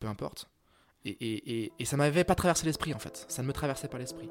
peu 0.00 0.06
importe. 0.06 0.48
Et, 1.04 1.10
et, 1.10 1.64
et, 1.64 1.72
et 1.78 1.84
ça 1.84 1.98
m'avait 1.98 2.24
pas 2.24 2.34
traversé 2.34 2.64
l'esprit 2.64 2.94
en 2.94 2.98
fait, 2.98 3.26
ça 3.28 3.42
ne 3.42 3.48
me 3.48 3.52
traversait 3.52 3.88
pas 3.88 3.98
l'esprit. 3.98 4.30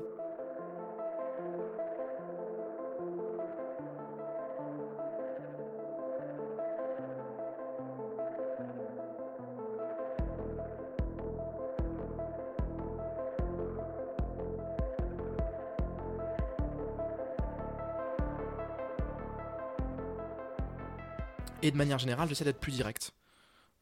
Et 21.62 21.72
de 21.72 21.78
manière 21.78 22.00
générale, 22.00 22.28
j'essaie 22.28 22.44
d'être 22.44 22.60
plus 22.60 22.72
direct. 22.72 23.14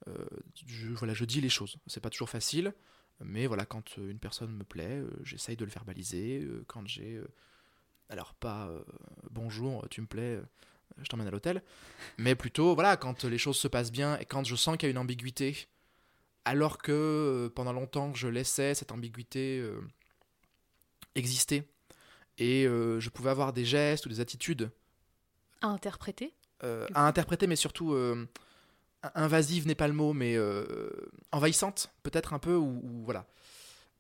Euh, 0.08 0.26
je, 0.66 0.88
voilà, 0.90 1.14
je 1.14 1.26
dis 1.26 1.42
les 1.42 1.50
choses. 1.50 1.78
C'est 1.88 2.02
pas 2.02 2.10
toujours 2.10 2.30
facile, 2.30 2.74
mais 3.22 3.48
voilà, 3.48 3.66
quand 3.66 3.98
euh, 3.98 4.10
une 4.10 4.20
personne 4.20 4.52
me 4.52 4.64
plaît, 4.64 5.00
euh, 5.00 5.10
j'essaye 5.24 5.56
de 5.56 5.66
le 5.66 5.72
verbaliser. 5.72 6.48
quand 6.68 6.88
j'ai. 6.88 7.22
alors, 8.10 8.34
pas 8.34 8.70
bonjour, 9.32 9.88
tu 9.90 10.02
me 10.02 10.08
plais, 10.08 10.40
je 11.02 11.08
t'emmène 11.10 11.28
à 11.28 11.32
l'hôtel, 11.32 11.64
mais 12.18 12.36
plutôt, 12.36 12.74
voilà, 12.74 12.98
quand 12.98 13.24
les 13.24 13.38
choses 13.38 13.58
se 13.58 13.68
passent 13.68 13.92
bien 13.92 14.18
et 14.18 14.26
quand 14.26 14.44
je 14.44 14.56
sens 14.56 14.78
qu'il 14.78 14.88
y 14.88 14.90
a 14.90 14.92
une 14.92 14.98
ambiguïté, 14.98 15.68
alors 16.46 16.80
que 16.80 17.52
pendant 17.56 17.74
longtemps 17.74 18.14
je 18.14 18.28
laissais 18.28 18.74
cette 18.74 18.92
ambiguïté 18.92 19.64
exister 21.16 21.64
et 22.38 22.64
je 22.64 23.10
pouvais 23.10 23.30
avoir 23.30 23.54
des 23.54 23.66
gestes 23.66 24.06
ou 24.06 24.10
des 24.10 24.20
attitudes 24.22 24.72
À 25.62 25.68
interpréter 25.68 26.34
à 26.62 27.08
interpréter, 27.08 27.48
mais 27.48 27.56
surtout 27.56 27.94
euh, 27.94 28.26
invasive 29.16 29.66
n'est 29.68 29.76
pas 29.76 29.88
le 29.88 29.94
mot, 29.94 30.14
mais 30.14 30.36
euh, 30.36 30.66
envahissante, 31.32 31.92
peut-être 32.04 32.34
un 32.34 32.40
peu, 32.40 32.56
ou, 32.56 32.82
ou 32.84 33.04
voilà. 33.06 33.26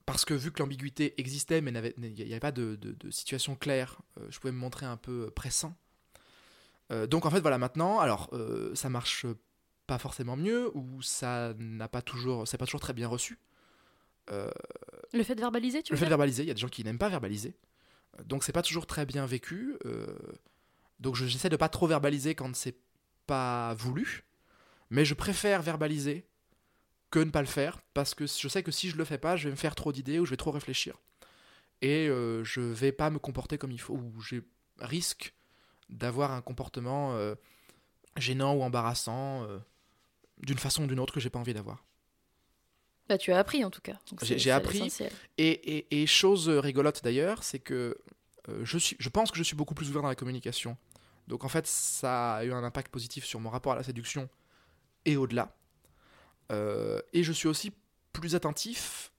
Parce 0.05 0.25
que 0.25 0.33
vu 0.33 0.51
que 0.51 0.59
l'ambiguïté 0.61 1.13
existait, 1.21 1.61
mais 1.61 1.71
il 1.97 2.13
n'y 2.13 2.31
avait 2.31 2.39
pas 2.39 2.51
de, 2.51 2.75
de- 2.75 2.93
de 2.93 3.11
situation 3.11 3.55
claire, 3.55 3.99
euh, 4.19 4.25
je 4.29 4.39
pouvais 4.39 4.51
me 4.51 4.57
montrer 4.57 4.85
un 4.87 4.97
peu 4.97 5.29
pressant. 5.29 5.75
Euh, 6.91 7.05
donc 7.05 7.25
en 7.25 7.29
fait, 7.29 7.39
voilà, 7.41 7.59
maintenant, 7.59 7.99
alors 7.99 8.29
euh, 8.33 8.73
ça 8.73 8.89
marche 8.89 9.27
pas 9.85 9.99
forcément 9.99 10.35
mieux, 10.35 10.75
ou 10.75 11.01
ça 11.03 11.53
n'a 11.59 11.87
pas 11.87 12.01
toujours, 12.01 12.47
c'est 12.47 12.57
pas 12.57 12.65
toujours 12.65 12.79
très 12.81 12.93
bien 12.93 13.07
reçu. 13.07 13.37
Euh, 14.31 14.49
Le 15.13 15.23
fait 15.23 15.35
de 15.35 15.41
verbaliser, 15.41 15.81
tu 15.83 15.91
le 15.93 15.97
veux 15.97 15.99
fait 15.99 16.05
de 16.05 16.09
verbaliser, 16.09 16.43
il 16.43 16.47
y 16.47 16.51
a 16.51 16.55
des 16.55 16.59
gens 16.59 16.67
qui 16.69 16.83
n'aiment 16.83 16.97
pas 16.99 17.09
verbaliser. 17.09 17.55
Euh, 18.19 18.23
Donc 18.23 18.43
c'est 18.43 18.51
pas 18.51 18.61
toujours 18.63 18.87
très 18.87 19.05
bien 19.05 19.25
vécu. 19.27 19.77
euh, 19.85 20.07
donc 20.99 21.15
je- 21.15 21.25
j'essaie 21.25 21.49
de 21.49 21.55
pas 21.55 21.69
trop 21.69 21.87
verbaliser 21.87 22.35
quand 22.35 22.55
c'est 22.55 22.75
pas 23.27 23.73
voulu. 23.75 24.23
Mais 24.89 25.05
je 25.05 25.13
préfère 25.13 25.61
verbaliser 25.61 26.25
que 27.11 27.19
ne 27.19 27.29
pas 27.31 27.41
le 27.41 27.47
faire 27.47 27.79
parce 27.93 28.13
que 28.15 28.25
je 28.27 28.47
sais 28.47 28.63
que 28.63 28.71
si 28.71 28.89
je 28.89 28.97
le 28.97 29.05
fais 29.05 29.17
pas, 29.17 29.35
je 29.35 29.45
vais 29.45 29.51
me 29.51 29.55
faire 29.57 29.75
trop 29.75 29.91
d'idées 29.91 30.19
ou 30.19 30.25
je 30.25 30.31
vais 30.31 30.37
trop 30.37 30.51
réfléchir. 30.51 30.97
Et 31.81 32.07
euh, 32.07 32.43
je 32.43 32.59
vais 32.61 32.91
pas 32.91 33.09
me 33.09 33.19
comporter 33.19 33.57
comme 33.57 33.71
il 33.71 33.79
faut. 33.79 33.93
Ou 33.95 34.19
je 34.21 34.37
risque 34.79 35.33
d'avoir 35.89 36.31
un 36.31 36.41
comportement 36.41 37.13
euh, 37.15 37.35
gênant 38.17 38.53
ou 38.55 38.61
embarrassant 38.63 39.43
euh, 39.43 39.59
d'une 40.39 40.57
façon 40.57 40.83
ou 40.83 40.87
d'une 40.87 40.99
autre 40.99 41.13
que 41.13 41.19
j'ai 41.19 41.29
pas 41.29 41.39
envie 41.39 41.53
d'avoir. 41.53 41.83
Bah, 43.07 43.17
tu 43.17 43.31
as 43.31 43.39
appris 43.39 43.63
en 43.65 43.71
tout 43.71 43.81
cas. 43.81 43.97
J'ai- 44.21 44.37
appris. 44.51 44.79
Et, 45.37 45.49
et- 45.77 46.01
et 46.01 46.05
chose 46.07 46.47
rigolote 46.49 47.03
d'ailleurs, 47.03 47.43
c'est 47.43 47.59
que 47.59 47.97
euh, 48.49 48.61
je, 48.63 48.77
suis, 48.77 48.95
je 48.99 49.09
pense 49.09 49.31
que 49.31 49.37
je 49.37 49.43
suis 49.43 49.55
beaucoup 49.55 49.73
plus 49.73 49.89
ouvert 49.89 50.01
dans 50.03 50.07
la 50.09 50.15
communication. 50.15 50.77
Donc 51.29 51.45
en 51.45 51.49
fait, 51.49 51.67
ça 51.67 52.35
a 52.37 52.43
eu 52.43 52.51
un 52.51 52.63
impact 52.63 52.91
positif 52.91 53.23
sur 53.23 53.39
mon 53.39 53.49
rapport 53.49 53.73
à 53.73 53.75
la 53.75 53.83
séduction 53.83 54.27
et 55.05 55.15
au-delà. 55.15 55.55
Euh, 56.51 56.99
et 57.13 57.23
je 57.23 57.31
suis 57.31 57.47
aussi 57.47 57.71
plus 58.11 58.35
attentif 58.35 59.11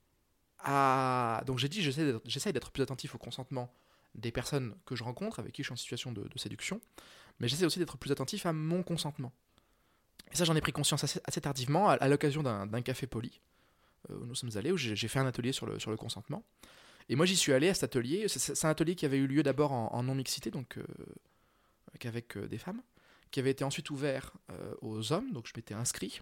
à... 0.58 1.42
Donc 1.46 1.58
j'ai 1.58 1.68
dit, 1.68 1.80
j'essaie 1.80 2.52
d'être- 2.52 2.72
plus 2.72 2.82
attentif 2.82 3.14
au 3.14 3.18
consentement 3.18 3.72
des 4.16 4.32
personnes 4.32 4.74
que 4.86 4.96
je 4.96 5.04
rencontre, 5.04 5.38
avec 5.38 5.52
qui 5.52 5.62
je 5.62 5.68
suis 5.68 5.72
en 5.72 5.76
situation 5.76 6.10
de, 6.10 6.28
séduction, 6.34 6.80
mais 7.38 7.46
j'essaie 7.46 7.64
aussi 7.64 7.78
d'être 7.78 7.96
plus 7.96 8.10
attentif 8.10 8.44
à 8.44 8.52
mon 8.52 8.82
consentement. 8.82 9.32
Et 10.32 10.36
ça, 10.36 10.44
j'en 10.44 10.56
ai 10.56 10.60
pris 10.60 10.72
conscience 10.72 11.04
assez, 11.04 11.40
tardivement, 11.40 11.88
à, 11.88 12.08
l'occasion 12.08 12.42
d'un 12.42 12.82
café 12.82 13.06
poli, 13.06 13.40
euh, 14.10 14.16
où 14.16 14.26
nous 14.26 14.34
sommes 14.34 14.50
allés, 14.56 14.72
où 14.72 14.76
j'ai 14.76 15.08
fait 15.08 15.20
un 15.20 15.26
atelier 15.26 15.52
sur 15.52 15.66
le, 15.66 15.78
sur 15.78 15.92
le 15.92 15.96
consentement. 15.96 16.42
Et 17.08 17.14
moi, 17.14 17.24
j'y 17.24 17.36
suis 17.36 17.52
allé 17.52 17.68
à 17.68 17.74
cet 17.74 17.84
atelier. 17.84 18.26
C'est- 18.26 18.64
un 18.64 18.70
atelier 18.70 18.96
qui 18.96 19.06
avait 19.06 19.18
eu 19.18 19.28
lieu 19.28 19.44
d'abord 19.44 19.70
en, 19.70 19.92
en 19.92 20.02
non-mixité, 20.02 20.50
donc 20.50 20.76
euh, 20.76 20.84
qu'avec 21.98 22.36
euh, 22.36 22.46
des 22.46 22.58
femmes, 22.58 22.82
qui 23.30 23.40
avait 23.40 23.50
été 23.50 23.64
ensuite 23.64 23.90
ouvert 23.90 24.32
euh, 24.50 24.74
aux 24.80 25.12
hommes, 25.12 25.32
donc 25.32 25.46
je 25.46 25.52
m'étais 25.56 25.74
inscrit. 25.74 26.20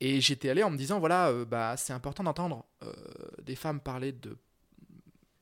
Et 0.00 0.20
j'étais 0.20 0.48
allé 0.48 0.62
en 0.62 0.70
me 0.70 0.76
disant, 0.76 0.98
voilà, 0.98 1.28
euh, 1.28 1.44
bah, 1.44 1.76
c'est 1.76 1.92
important 1.92 2.24
d'entendre 2.24 2.64
des 3.42 3.54
femmes 3.54 3.80
parler 3.80 4.12
de, 4.12 4.38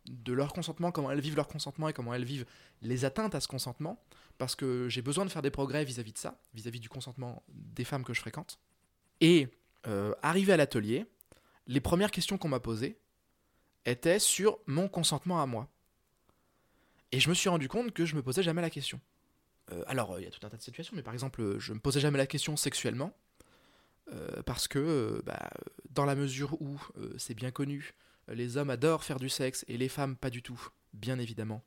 de 0.07 0.33
leur 0.33 0.53
consentement, 0.53 0.91
comment 0.91 1.11
elles 1.11 1.21
vivent 1.21 1.37
leur 1.37 1.49
consentement 1.49 1.89
et 1.89 1.93
comment 1.93 2.15
elles 2.15 2.25
vivent 2.25 2.47
les 2.83 3.05
atteintes 3.05 3.35
à 3.35 3.41
ce 3.41 3.49
consentement, 3.49 4.03
parce 4.39 4.55
que 4.55 4.89
j'ai 4.89 5.03
besoin 5.03 5.25
de 5.25 5.31
faire 5.31 5.43
des 5.43 5.51
progrès 5.51 5.85
vis-à-vis 5.85 6.13
de 6.13 6.19
ça, 6.19 6.41
vis-à-vis 6.55 6.81
du 6.81 6.89
consentement 6.89 7.43
des 7.49 7.85
femmes 7.85 8.05
que 8.05 8.15
je 8.15 8.21
fréquente. 8.21 8.59
Et 9.21 9.49
euh, 9.87 10.15
arrivé 10.23 10.53
à 10.53 10.57
l'atelier, 10.57 11.07
les 11.67 11.81
premières 11.81 12.11
questions 12.11 12.39
qu'on 12.39 12.49
m'a 12.49 12.61
posées 12.61 12.99
étaient 13.85 14.19
sur 14.19 14.59
mon 14.67 14.89
consentement 14.89 15.41
à 15.41 15.47
moi. 15.47 15.69
Et 17.13 17.21
je 17.21 17.29
me 17.29 17.35
suis 17.35 17.49
rendu 17.49 17.69
compte 17.69 17.93
que 17.93 18.05
je 18.05 18.15
me 18.15 18.23
posais 18.23 18.43
jamais 18.43 18.63
la 18.63 18.71
question. 18.71 19.01
Euh, 19.73 19.83
alors, 19.87 20.19
il 20.19 20.25
y 20.25 20.27
a 20.27 20.31
tout 20.31 20.45
un 20.47 20.49
tas 20.51 20.57
de 20.57 20.63
situations, 20.63 20.95
mais 20.97 21.03
par 21.03 21.13
exemple, 21.15 21.43
euh, 21.43 21.59
je 21.59 21.73
me 21.73 21.79
posais 21.79 22.01
jamais 22.01 22.19
la 22.19 22.27
question 22.27 22.57
sexuellement, 22.57 23.13
euh, 24.13 24.43
parce 24.45 24.69
que, 24.69 25.23
bah, 25.27 25.51
dans 25.91 26.05
la 26.05 26.15
mesure 26.15 26.61
où, 26.61 26.81
c'est 27.19 27.35
bien 27.35 27.51
connu, 27.51 27.95
les 28.29 28.57
hommes 28.57 28.71
adorent 28.71 29.05
faire 29.05 29.19
du 29.19 29.29
sexe 29.29 29.65
et 29.69 29.77
les 29.77 29.89
femmes 29.89 30.17
pas 30.17 30.31
du 30.31 30.43
tout, 30.43 30.61
bien 30.93 31.19
évidemment. 31.19 31.65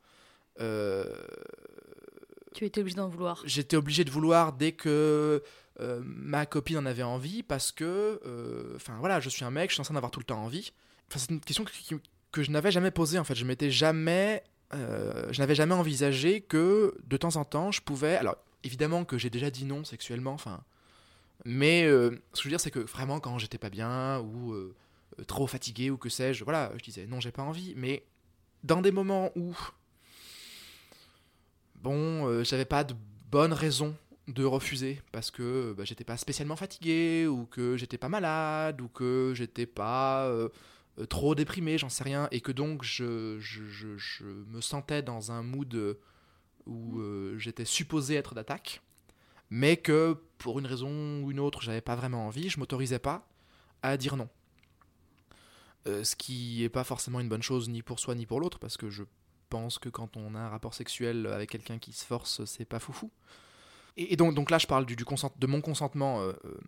Tu 2.54 2.66
étais 2.66 2.82
obligé 2.82 2.96
d'en 2.98 3.08
vouloir. 3.08 3.42
J'étais 3.46 3.78
obligé 3.78 4.04
de 4.04 4.12
vouloir 4.12 4.54
dès 4.54 4.72
que 4.74 5.44
ma 5.80 6.46
copine 6.46 6.78
en 6.78 6.86
avait 6.86 7.04
envie, 7.04 7.44
parce 7.44 7.72
que, 7.72 8.20
enfin 8.76 8.98
voilà, 9.00 9.20
je 9.20 9.30
suis 9.30 9.44
un 9.46 9.52
mec, 9.52 9.70
je 9.70 9.76
suis 9.76 9.84
censé 9.84 9.94
en 9.94 9.96
avoir 9.98 10.12
tout 10.12 10.20
le 10.20 10.26
temps 10.26 10.44
envie. 10.44 10.72
Enfin, 11.10 11.20
c'est 11.20 11.32
une 11.32 11.42
question 11.42 11.66
qui- 11.66 11.96
que 12.32 12.44
je 12.44 12.52
n'avais 12.52 12.72
jamais 12.72 12.92
posée 12.92 13.20
en 13.20 13.24
fait. 13.24 13.36
Je 13.36 13.46
m'étais 13.46 13.72
jamais, 13.72 14.44
euh, 14.74 15.32
je 15.32 15.40
n'avais 15.40 15.56
jamais 15.56 15.74
envisagé 15.74 16.42
que 16.42 16.96
de 17.06 17.18
temps 17.18 17.36
en 17.36 17.46
temps 17.46 17.72
je 17.72 17.82
pouvais. 17.82 18.16
Alors 18.16 18.38
évidemment 18.64 19.06
que 19.06 19.18
j'ai 19.18 19.30
déjà 19.30 19.50
dit 19.50 19.66
non 19.66 19.84
sexuellement, 19.84 20.34
enfin, 20.34 20.64
mais 21.46 21.84
euh, 21.84 22.12
ce 22.34 22.40
que 22.40 22.44
je 22.44 22.44
veux 22.44 22.50
dire 22.52 22.60
c'est 22.60 22.72
que 22.72 22.80
vraiment 22.80 23.20
quand 23.20 23.38
j'étais 23.38 23.58
pas 23.58 23.70
bien 23.70 24.20
ou 24.20 24.54
euh, 24.54 24.74
trop 25.28 25.48
fatigué 25.48 25.90
ou 25.90 25.98
que 25.98 26.10
sais-je, 26.10 26.44
voilà, 26.44 26.72
je 26.78 26.84
disais 26.84 27.06
non, 27.08 27.20
j'ai 27.20 27.32
pas 27.32 27.44
envie. 27.44 27.74
Mais 27.76 28.04
dans 28.64 28.82
des 28.82 28.92
moments 28.92 29.32
où 29.36 29.56
bon, 31.76 32.44
j'avais 32.44 32.66
pas 32.66 32.84
de 32.84 32.96
bonne 33.30 33.54
raison 33.54 33.96
de 34.28 34.46
refuser 34.46 35.02
parce 35.12 35.32
que 35.32 35.74
bah, 35.78 35.84
j'étais 35.84 36.04
pas 36.04 36.16
spécialement 36.16 36.56
fatigué 36.56 37.28
ou 37.28 37.46
que 37.46 37.76
j'étais 37.76 37.98
pas 37.98 38.08
malade 38.08 38.80
ou 38.80 38.88
que 38.88 39.34
j'étais 39.36 39.66
pas 39.66 40.32
trop 41.06 41.36
déprimé, 41.36 41.78
j'en 41.78 41.90
sais 41.90 42.04
rien, 42.04 42.28
et 42.32 42.42
que 42.42 42.52
donc 42.52 42.84
je, 42.84 43.38
je, 43.40 43.66
je- 43.66 43.98
je 43.98 44.24
me 44.26 44.62
sentais 44.62 45.02
dans 45.02 45.32
un 45.32 45.44
mood 45.44 45.74
euh, 45.76 46.00
où 46.66 47.00
euh, 47.00 47.38
j'étais 47.38 47.66
supposé 47.66 48.16
être 48.16 48.36
d'attaque, 48.36 48.82
mais 49.50 49.78
que 49.78 50.18
pour 50.38 50.60
une 50.60 50.66
raison 50.68 51.22
ou 51.24 51.32
une 51.32 51.40
autre, 51.40 51.62
j'avais 51.62 51.82
pas 51.82 51.96
vraiment 51.96 52.28
envie, 52.28 52.50
je 52.50 52.60
m'autorisais 52.60 53.00
pas 53.00 53.28
à 53.84 53.98
dire 53.98 54.16
non. 54.18 54.30
Euh, 55.88 56.04
ce 56.04 56.16
qui 56.16 56.64
est 56.64 56.70
pas 56.70 56.84
forcément 56.84 57.20
une 57.20 57.30
bonne 57.30 57.42
chose 57.42 57.68
ni 57.68 57.82
pour 57.82 58.00
soi 58.00 58.14
ni 58.14 58.26
pour 58.26 58.40
l'autre, 58.40 58.60
parce 58.60 58.78
que 58.78 58.90
je 58.90 59.04
pense 59.50 59.80
que 59.80 59.90
quand 59.90 60.16
on 60.16 60.36
a 60.36 60.40
un 60.40 60.50
rapport 60.50 60.74
sexuel 60.76 61.26
avec 61.28 61.50
quelqu'un 61.50 61.80
qui 61.80 61.92
se 61.92 62.06
force, 62.06 62.46
c'est 62.46 62.66
pas 62.66 62.80
foufou. 62.80 63.10
Et, 63.98 64.14
et 64.14 64.16
donc, 64.16 64.36
donc 64.36 64.52
là, 64.52 64.58
je 64.60 64.68
parle 64.68 64.86
du, 64.86 64.96
du 64.96 65.06
consent- 65.06 65.34
de 65.40 65.48
mon 65.48 65.60
consentement 65.62 66.22
euh, 66.22 66.34
euh, 66.46 66.60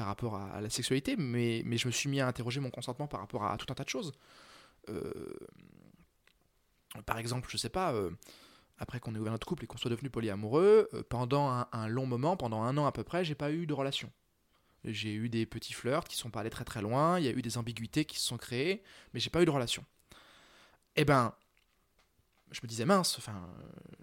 par 0.00 0.06
rapport 0.06 0.36
à, 0.36 0.62
la 0.62 0.70
sexualité, 0.70 1.14
mais, 1.18 1.60
mais 1.66 1.76
je 1.76 1.86
me 1.86 1.92
suis 1.92 2.08
mis 2.08 2.20
à 2.20 2.26
interroger 2.26 2.58
mon 2.58 2.70
consentement 2.70 3.06
par 3.06 3.20
rapport 3.20 3.44
à, 3.44 3.54
tout 3.58 3.66
un 3.68 3.74
tas 3.74 3.84
de 3.84 3.90
choses. 3.90 4.12
Euh, 4.88 5.12
par 7.04 7.18
exemple, 7.18 7.50
je 7.52 7.58
sais 7.58 7.68
pas, 7.68 7.92
euh, 7.92 8.10
après 8.78 8.98
qu'on 8.98 9.14
ait 9.14 9.18
ouvert 9.18 9.32
notre 9.32 9.46
couple 9.46 9.64
et 9.64 9.66
qu'on 9.66 9.76
soit 9.76 9.90
devenu 9.90 10.08
polyamoureux, 10.08 10.88
euh, 10.94 11.02
pendant 11.06 11.50
un, 11.50 11.68
un 11.72 11.86
long 11.86 12.06
moment, 12.06 12.34
pendant 12.38 12.62
un 12.62 12.78
an 12.78 12.86
à 12.86 12.92
peu 12.92 13.04
près, 13.04 13.26
j'ai 13.26 13.34
pas 13.34 13.52
eu 13.52 13.66
de 13.66 13.74
relation. 13.74 14.10
J'ai 14.84 15.12
eu 15.12 15.28
des 15.28 15.44
petits 15.44 15.74
flirts 15.74 16.08
qui 16.08 16.16
sont 16.16 16.30
pas 16.30 16.40
allés 16.40 16.48
très 16.48 16.64
très 16.64 16.80
loin, 16.80 17.18
il 17.18 17.26
y 17.26 17.28
a 17.28 17.32
eu 17.32 17.42
des 17.42 17.58
ambiguïtés 17.58 18.06
qui 18.06 18.18
se 18.18 18.26
sont 18.26 18.38
créées, 18.38 18.82
mais 19.12 19.20
j'ai 19.20 19.28
pas 19.28 19.42
eu 19.42 19.44
de 19.44 19.50
relation. 19.50 19.84
Eh 20.96 21.04
ben, 21.04 21.34
je 22.52 22.60
me 22.62 22.68
disais 22.68 22.86
mince, 22.86 23.18
enfin, 23.18 23.50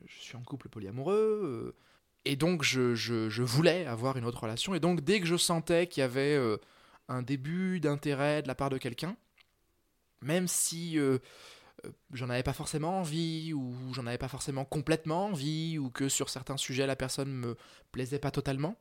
je 0.06 0.20
suis 0.20 0.38
en 0.38 0.44
couple 0.44 0.70
polyamoureux, 0.70 1.75
et 2.32 2.36
donc 2.36 2.64
je, 2.64 2.96
je, 2.96 3.42
voulais 3.42 3.86
avoir 3.86 4.18
une 4.18 4.26
autre 4.26 4.42
relation. 4.42 4.76
Et 4.76 4.80
donc 4.80 5.02
dès 5.02 5.20
que 5.20 5.26
je 5.26 5.38
sentais 5.38 5.88
qu'il 5.88 6.02
y 6.02 6.04
avait 6.04 6.40
un 7.08 7.22
début 7.22 7.80
d'intérêt 7.80 8.42
de 8.42 8.48
la 8.48 8.56
part 8.56 8.70
de 8.70 8.78
quelqu'un, 8.78 9.16
même 10.22 10.48
si 10.48 10.98
j'en 12.14 12.30
avais 12.30 12.44
pas 12.44 12.54
forcément 12.54 13.00
envie, 13.00 13.54
ou 13.54 13.94
j'en 13.94 14.08
avais 14.08 14.18
pas 14.18 14.28
forcément 14.28 14.66
complètement 14.66 15.28
envie, 15.28 15.78
ou 15.78 15.90
que 15.90 16.10
sur 16.10 16.30
certains 16.30 16.58
sujets 16.58 16.88
la 16.88 16.96
personne 16.96 17.32
me 17.32 17.56
plaisait 17.92 18.20
pas 18.20 18.32
totalement, 18.32 18.76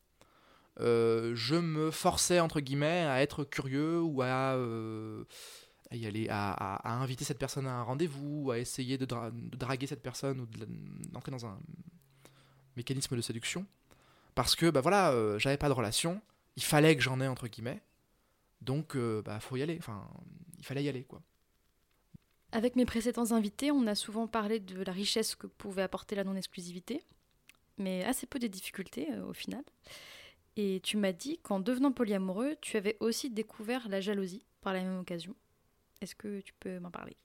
euh, 0.80 1.32
je 1.34 1.54
me 1.54 1.90
forçais 1.90 2.40
entre 2.40 2.60
guillemets 2.60 3.06
à 3.06 3.22
être 3.22 3.44
curieux 3.44 4.00
ou 4.00 4.20
à, 4.22 4.54
euh, 4.56 5.24
y 5.90 6.06
aller, 6.06 6.26
à, 6.30 7.00
inviter 7.00 7.24
cette 7.24 7.38
personne 7.38 7.66
à 7.66 7.74
un 7.74 7.82
rendez-vous, 7.82 8.50
à 8.50 8.58
essayer 8.58 8.98
de, 8.98 9.06
draguer 9.06 9.86
cette 9.86 10.02
personne 10.02 10.40
ou 10.40 10.46
d'entrer 11.10 11.30
dans 11.30 11.46
un 11.46 11.58
mécanisme 12.76 13.16
de 13.16 13.20
séduction. 13.20 13.66
Parce 14.34 14.54
que 14.54 14.70
bah 14.70 14.80
voilà, 14.80 15.12
euh, 15.12 15.38
j'avais 15.38 15.56
pas 15.56 15.68
de 15.68 15.74
relation, 15.74 16.20
il 16.56 16.62
fallait 16.62 16.94
que 16.96 17.02
j'en 17.02 17.20
ai 17.20 17.28
entre 17.28 17.48
guillemets, 17.48 17.82
donc 18.60 18.96
bah 18.96 19.40
faut 19.40 19.56
y 19.56 19.62
aller, 19.62 19.76
enfin 19.78 20.08
il 20.58 20.64
fallait 20.64 20.84
y 20.84 20.88
aller 20.88 21.04
quoi. 21.04 21.22
Avec 22.52 22.76
mes 22.76 22.86
précédents 22.86 23.32
invités, 23.32 23.70
on 23.70 23.86
a 23.86 23.94
souvent 23.94 24.26
parlé 24.26 24.60
de 24.60 24.82
la 24.82 24.92
richesse 24.92 25.34
que 25.34 25.46
pouvait 25.46 25.82
apporter 25.82 26.14
la 26.14 26.24
non-exclusivité, 26.24 27.02
mais 27.76 28.04
assez 28.04 28.26
peu 28.26 28.38
des 28.38 28.48
difficultés 28.48 29.08
au 29.28 29.32
final. 29.32 29.62
Et 30.56 30.80
tu 30.82 30.96
m'as 30.96 31.12
dit 31.12 31.38
qu'en 31.42 31.60
devenant 31.60 31.92
polyamoureux, 31.92 32.56
tu 32.62 32.76
avais 32.76 32.96
aussi 33.00 33.30
découvert 33.30 33.88
la 33.88 34.00
jalousie 34.00 34.46
par 34.62 34.72
la 34.72 34.82
même 34.82 34.98
occasion. 34.98 35.34
Est-ce 36.00 36.14
que 36.14 36.40
tu 36.40 36.54
peux 36.54 36.78
m'en 36.78 36.90
parler? 36.90 37.16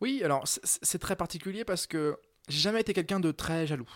Oui, 0.00 0.22
alors 0.24 0.44
c'est 0.46 0.98
très 0.98 1.16
particulier 1.16 1.64
parce 1.64 1.86
que 1.86 2.18
j'ai 2.48 2.58
jamais 2.58 2.80
été 2.80 2.92
quelqu'un 2.92 3.20
de 3.20 3.30
très 3.30 3.66
jaloux. 3.66 3.88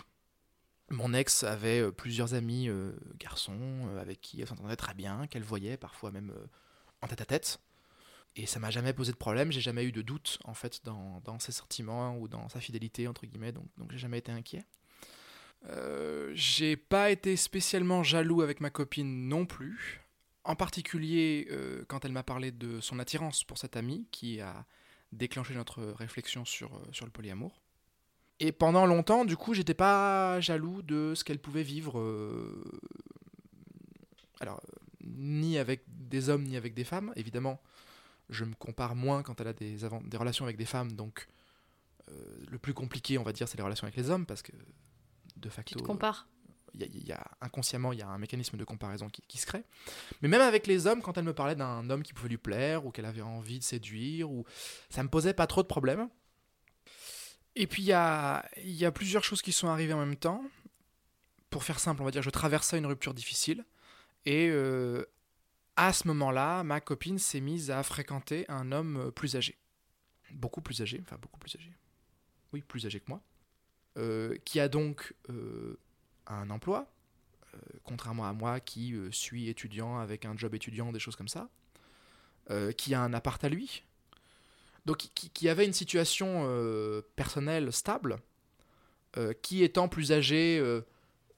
Mon 0.91 1.13
ex 1.13 1.45
avait 1.45 1.81
euh, 1.81 1.93
plusieurs 1.93 2.35
amis 2.35 2.69
euh, 2.69 2.93
garçons 3.19 3.59
euh, 3.89 4.01
avec 4.01 4.21
qui 4.21 4.41
elle 4.41 4.47
s'entendait 4.47 4.77
très 4.77 4.95
bien, 4.95 5.27
qu'elle 5.27 5.43
voyait 5.43 5.77
parfois 5.77 6.11
même 6.11 6.33
en 7.03 7.07
tête 7.07 7.21
à 7.21 7.27
tête. 7.27 7.61
Et 8.37 8.47
ça 8.47 8.61
m'a 8.61 8.71
jamais 8.71 8.93
posé 8.93 9.13
de 9.13 9.17
problème, 9.17 9.51
j'ai 9.53 9.61
jamais 9.61 9.85
eu 9.85 9.93
de 9.93 10.03
doute 10.03 10.39
en 10.45 10.55
fait 10.55 10.85
dans, 10.85 11.39
ses 11.41 11.53
sentiments 11.53 12.17
ou 12.17 12.29
dans 12.29 12.49
sa 12.49 12.61
fidélité 12.61 13.05
donc, 13.05 13.17
donc 13.77 13.91
j'ai 13.91 13.99
jamais 13.99 14.19
été 14.19 14.31
inquiet. 14.31 14.65
J'ai 16.35 16.77
pas 16.77 17.11
été 17.11 17.37
spécialement 17.37 18.03
jaloux 18.05 18.43
avec 18.43 18.61
ma 18.61 18.71
copine 18.71 19.29
non 19.29 19.45
plus. 19.45 20.03
En 20.45 20.55
particulier 20.55 21.49
quand 21.89 22.05
elle 22.05 22.13
m'a 22.13 22.23
parlé 22.23 22.53
de 22.53 22.81
son 22.81 23.01
attirance 23.01 23.43
pour 23.43 23.59
cette 23.59 23.77
amie 23.77 24.07
qui 24.13 24.41
a 24.41 24.67
déclenché 25.11 25.55
notre 25.55 25.83
réflexion 25.83 26.45
sur, 26.45 26.81
sur 26.93 27.07
le 27.07 27.11
polyamour. 27.11 27.61
Et 28.41 28.53
pendant 28.53 28.87
longtemps, 28.87 29.25
du 29.25 29.37
coup, 29.37 29.55
j'étais 29.55 29.75
pas 29.75 30.41
jaloux 30.41 30.83
de 30.83 31.15
ce 31.15 31.25
qu'elle 31.25 31.39
pouvait 31.39 31.63
vivre. 31.63 32.01
Alors, 34.41 34.61
ni 35.03 35.59
avec 35.59 35.83
des 35.89 36.29
hommes, 36.29 36.45
ni 36.45 36.57
avec 36.57 36.75
des 36.75 36.85
femmes. 36.85 37.13
Évidemment, 37.17 37.61
je 38.31 38.45
me 38.45 38.55
compare 38.55 38.95
moins 38.95 39.23
quand 39.23 39.41
elle 39.41 39.49
a 39.49 39.53
des, 39.53 39.77
des 39.77 40.17
relations 40.17 40.45
avec 40.45 40.57
des 40.57 40.67
femmes, 40.67 40.93
donc 40.93 41.27
le 42.49 42.59
plus 42.59 42.75
compliqué, 42.75 43.19
on 43.19 43.23
va 43.23 43.33
dire, 43.33 43.49
c'est 43.49 43.57
les 43.57 43.63
relations 43.63 43.87
avec 43.87 43.97
les 43.97 44.09
hommes, 44.11 44.25
parce 44.25 44.43
que 44.43 44.53
de 45.37 45.49
facto. 45.49 45.77
Tu 45.77 45.83
te 45.83 45.87
compares 45.87 46.29
il 46.75 47.07
y, 47.07 47.13
a, 47.13 47.25
inconsciemment, 47.41 47.93
il 47.93 47.99
y 47.99 48.03
a 48.03 48.09
un 48.09 48.19
mécanisme 48.19 48.57
de 48.57 48.65
comparaison 48.65 49.09
qui, 49.09 49.39
se 49.39 49.47
crée. 49.47 49.65
Mais 50.23 50.29
même 50.29 50.41
avec 50.41 50.67
les 50.67 50.87
hommes, 50.87 51.03
quand 51.03 51.17
elle 51.19 51.25
me 51.25 51.33
parlait 51.33 51.57
d'un 51.57 51.89
homme 51.91 52.03
qui 52.03 52.13
pouvait 52.13 52.29
lui 52.29 52.39
plaire 52.39 52.87
ou 52.87 52.91
qu'elle 52.91 53.07
avait 53.07 53.23
envie 53.23 53.59
de 53.59 53.65
séduire, 53.65 54.31
ou 54.31 54.45
ça 54.91 55.03
me 55.03 55.09
posait 55.09 55.35
pas 55.35 55.47
trop 55.47 55.63
de 55.63 55.67
problèmes. 55.67 56.09
Et 57.61 57.67
puis 57.67 57.83
il 57.83 57.89
y 57.89 57.93
a, 57.93 58.93
plusieurs 58.95 59.25
choses 59.25 59.43
qui 59.43 59.53
sont 59.53 59.67
arrivées 59.67 59.93
en 59.93 59.99
même 59.99 60.17
temps. 60.17 60.45
Pour 61.51 61.65
faire 61.65 61.81
simple, 61.81 62.03
on 62.03 62.05
va 62.05 62.13
dire, 62.13 62.23
je 62.23 62.31
traversais 62.31 62.79
une 62.79 62.87
rupture 62.87 63.15
difficile. 63.15 63.65
Et 64.25 64.49
euh, 64.49 65.05
à 65.77 65.93
ce 65.93 66.07
moment-là, 66.07 66.63
ma 66.63 66.81
copine 66.81 67.19
s'est 67.19 67.41
mise 67.41 67.73
à 67.73 67.83
fréquenter 67.83 68.45
un 68.49 68.71
homme 68.71 69.11
plus 69.13 69.35
âgé. 69.35 69.59
Beaucoup 70.31 70.61
plus 70.61 70.83
âgé, 70.83 71.01
enfin 71.03 71.17
beaucoup 71.21 71.41
plus 71.41 71.57
âgé. 71.57 71.73
Oui, 72.53 72.63
plus 72.63 72.87
âgé 72.87 73.01
que 73.01 73.07
moi. 73.09 73.21
Euh, 73.97 74.37
qui 74.45 74.61
a 74.61 74.69
donc 74.69 75.13
euh, 75.29 75.77
un 76.29 76.51
emploi, 76.51 76.87
euh, 77.55 77.59
contrairement 77.83 78.29
à 78.29 78.33
moi 78.33 78.61
qui 78.61 78.95
suis 79.11 79.49
étudiant 79.49 79.99
avec 79.99 80.25
un 80.25 80.37
job 80.37 80.55
étudiant, 80.55 80.93
des 80.93 81.01
choses 81.01 81.17
comme 81.17 81.29
ça, 81.29 81.49
qui 82.79 82.95
a 82.95 83.03
un 83.03 83.13
appart 83.13 83.45
à 83.45 83.51
lui, 83.51 83.85
donc 84.89 84.97
qui, 84.97 85.49
avait 85.49 85.67
une 85.67 85.73
situation 85.73 86.49
personnelle 87.15 87.73
stable, 87.73 88.17
qui 89.43 89.63
étant 89.63 89.87
plus 89.87 90.13
âgé, 90.13 90.61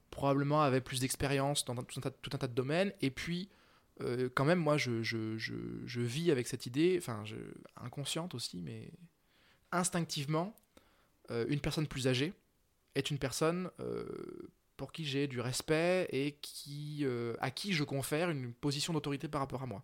probablement 0.09 0.61
avait 0.61 0.81
plus 0.81 1.01
d'expérience 1.01 1.65
dans 1.65 1.75
tout 1.75 1.99
un, 1.99 2.37
tas, 2.37 2.47
de 2.47 2.53
domaines, 2.53 2.93
et 3.01 3.11
puis 3.11 3.49
quand 4.33 4.45
même, 4.45 4.59
moi, 4.59 4.77
je, 4.77 5.03
je, 5.03 5.99
vis 5.99 6.31
avec 6.31 6.47
cette 6.47 6.65
idée, 6.65 6.95
enfin, 6.97 7.23
inconsciente 7.75 8.33
aussi, 8.35 8.57
mais 8.57 8.89
instinctivement, 9.73 10.55
une 11.29 11.59
personne 11.59 11.87
plus 11.87 12.07
âgée 12.07 12.33
est 12.95 13.11
une 13.11 13.17
personne 13.17 13.69
euh, 13.79 14.05
pour 14.77 14.91
qui 14.91 15.05
j'ai 15.05 15.27
du 15.27 15.39
respect 15.39 16.07
et 16.11 16.37
qui, 16.41 16.99
euh, 17.03 17.35
à 17.39 17.51
qui 17.51 17.73
je 17.73 17.83
confère 17.83 18.29
une 18.29 18.53
position 18.53 18.93
d'autorité 18.93 19.27
par 19.27 19.41
rapport 19.41 19.63
à 19.63 19.65
moi. 19.65 19.83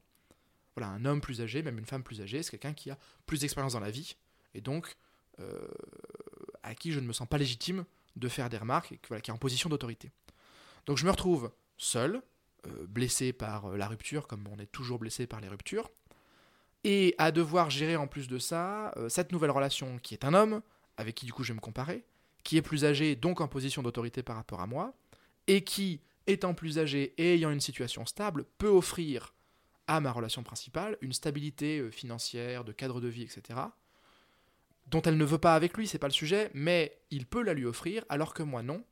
Voilà, 0.78 0.92
un 0.92 1.06
homme 1.06 1.22
plus 1.22 1.42
âgé, 1.42 1.64
même 1.64 1.80
une 1.80 1.88
femme 1.88 2.04
plus 2.04 2.22
âgée, 2.22 2.44
c'est 2.44 2.52
quelqu'un 2.52 2.74
qui 2.74 2.92
a 2.92 3.00
plus 3.26 3.42
d'expérience 3.42 3.74
dans 3.74 3.80
la 3.80 3.90
vie 3.90 4.16
et 4.54 4.62
donc 4.62 4.96
euh, 5.40 5.68
à 6.62 6.76
qui 6.76 6.92
je 6.92 7.00
ne 7.00 7.08
me 7.08 7.14
sens 7.14 7.28
pas 7.28 7.40
légitime 7.40 7.84
de 8.16 8.28
faire 8.28 8.48
des 8.48 8.58
remarques 8.58 8.92
et 8.92 9.00
voilà, 9.08 9.22
qui 9.22 9.32
est 9.32 9.34
en 9.34 9.40
position 9.40 9.70
d'autorité. 9.70 10.12
Donc 10.86 11.00
je 11.00 11.06
me 11.06 11.10
retrouve 11.10 11.52
seul, 11.78 12.22
blessé 12.88 13.34
par 13.34 13.76
la 13.76 13.88
rupture, 13.88 14.28
comme 14.28 14.46
on 14.52 14.60
est 14.60 14.72
toujours 14.72 15.00
blessé 15.00 15.26
par 15.26 15.42
les 15.42 15.48
ruptures, 15.48 15.90
et 16.84 17.16
à 17.18 17.32
devoir 17.32 17.72
gérer 17.72 17.96
en 17.96 18.06
plus 18.06 18.28
de 18.28 18.38
ça 18.38 18.94
cette 19.10 19.32
nouvelle 19.32 19.52
relation 19.52 19.98
qui 19.98 20.14
est 20.14 20.26
un 20.26 20.36
homme, 20.36 20.62
avec 20.98 21.16
qui 21.16 21.26
du 21.26 21.34
coup 21.34 21.44
je 21.44 21.54
vais 21.54 21.56
me 21.56 21.62
comparer, 21.62 22.04
qui 22.44 22.56
est 22.56 22.62
plus 22.62 22.86
âgé, 22.86 23.16
donc 23.16 23.42
en 23.42 23.48
position 23.48 23.82
d'autorité 23.82 24.22
par 24.22 24.36
rapport 24.36 24.62
à 24.62 24.68
moi, 24.68 24.94
et 25.48 25.64
qui, 25.64 26.02
étant 26.28 26.54
plus 26.54 26.78
âgé 26.78 27.14
et 27.18 27.34
ayant 27.34 27.50
une 27.50 27.62
situation 27.62 28.06
stable, 28.06 28.46
peut 28.58 28.68
offrir 28.68 29.34
à 29.88 30.00
ma 30.00 30.12
relation 30.12 30.44
principale 30.44 30.98
une 31.02 31.14
stabilité 31.14 31.80
euh, 31.80 31.92
financière, 31.92 32.64
de 32.64 32.72
cadre 32.72 33.02
de 33.02 33.08
vie, 33.08 33.24
etc., 33.24 33.60
dont 34.88 35.02
elle 35.02 35.18
ne 35.18 35.26
veut 35.26 35.38
pas 35.38 35.56
avec 35.56 35.76
lui, 35.78 35.88
c'est 35.88 36.00
pas 36.00 36.08
le 36.08 36.14
sujet, 36.14 36.50
mais 36.54 36.98
il 37.12 37.26
peut 37.26 37.44
la 37.44 37.54
lui 37.54 37.66
offrir, 37.66 38.06
alors 38.10 38.34
que 38.34 38.44
moi 38.44 38.64
non. 38.64 38.84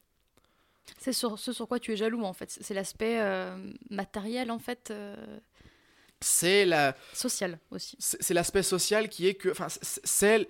C'est 0.99 1.13
sur 1.13 1.39
ce 1.39 1.53
sur 1.53 1.67
quoi 1.67 1.79
tu 1.79 1.93
es 1.93 1.95
jaloux 1.95 2.23
en 2.23 2.34
fait, 2.34 2.51
c'est 2.62 2.73
l'aspect 2.73 3.19
euh, 3.19 3.73
matériel 3.89 4.51
en 4.51 4.60
fait. 4.60 4.91
Euh, 4.91 5.39
c'est 6.19 6.65
la 6.65 6.95
social 7.13 7.60
aussi. 7.71 7.95
C'est 7.99 8.34
l'aspect 8.34 8.63
social 8.63 9.10
qui 9.10 9.27
est 9.27 9.36
que, 9.36 9.49
enfin, 9.49 9.67
c'est 9.69 10.47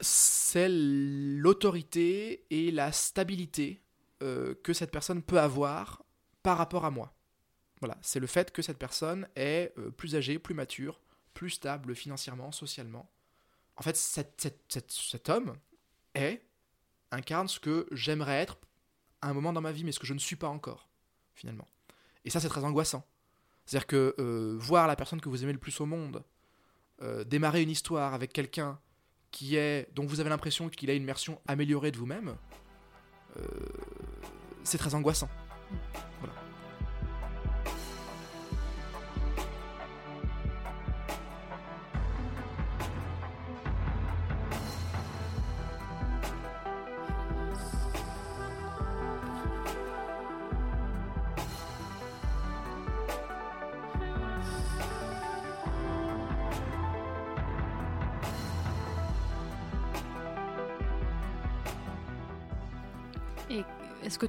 c'est 0.00 0.68
l'autorité 0.68 2.44
et 2.50 2.70
la 2.70 2.92
stabilité 2.92 3.80
euh, 4.22 4.54
que 4.62 4.72
cette 4.72 4.90
personne 4.90 5.22
peut 5.22 5.40
avoir 5.40 6.04
par 6.42 6.58
rapport 6.58 6.84
à 6.84 6.90
moi. 6.90 7.15
Voilà, 7.80 7.96
c'est 8.02 8.20
le 8.20 8.26
fait 8.26 8.52
que 8.52 8.62
cette 8.62 8.78
personne 8.78 9.28
est 9.36 9.72
euh, 9.78 9.90
plus 9.90 10.16
âgée, 10.16 10.38
plus 10.38 10.54
mature, 10.54 11.00
plus 11.34 11.50
stable 11.50 11.94
financièrement, 11.94 12.52
socialement. 12.52 13.10
En 13.76 13.82
fait, 13.82 13.96
cet 13.96 15.28
homme 15.28 15.54
est, 16.14 16.42
incarne 17.10 17.48
ce 17.48 17.60
que 17.60 17.86
j'aimerais 17.92 18.40
être 18.40 18.56
à 19.20 19.28
un 19.28 19.34
moment 19.34 19.52
dans 19.52 19.60
ma 19.60 19.72
vie, 19.72 19.84
mais 19.84 19.92
ce 19.92 20.00
que 20.00 20.06
je 20.06 20.14
ne 20.14 20.18
suis 20.18 20.36
pas 20.36 20.48
encore, 20.48 20.88
finalement. 21.34 21.66
Et 22.24 22.30
ça, 22.30 22.40
c'est 22.40 22.48
très 22.48 22.64
angoissant. 22.64 23.06
C'est-à-dire 23.66 23.86
que 23.86 24.14
euh, 24.18 24.56
voir 24.58 24.86
la 24.86 24.96
personne 24.96 25.20
que 25.20 25.28
vous 25.28 25.42
aimez 25.42 25.52
le 25.52 25.58
plus 25.58 25.80
au 25.80 25.86
monde 25.86 26.24
démarrer 27.26 27.60
une 27.60 27.68
histoire 27.68 28.14
avec 28.14 28.32
quelqu'un 28.32 28.80
qui 29.30 29.56
est, 29.56 29.86
dont 29.94 30.06
vous 30.06 30.20
avez 30.20 30.30
l'impression 30.30 30.70
qu'il 30.70 30.88
a 30.88 30.94
une 30.94 31.04
version 31.04 31.42
améliorée 31.46 31.90
de 31.90 31.98
vous-même, 31.98 32.36
euh, 33.36 33.42
c'est 34.64 34.78
très 34.78 34.94
angoissant. 34.94 35.28
Voilà. 36.20 36.45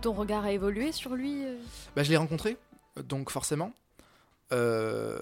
Ton 0.08 0.14
regard 0.14 0.46
a 0.46 0.54
évolué 0.54 0.94
sur 0.94 1.16
lui 1.16 1.44
bah, 1.94 2.02
Je 2.02 2.10
l'ai 2.10 2.16
rencontré, 2.16 2.56
donc 3.04 3.30
forcément. 3.30 3.74
Euh, 4.54 5.20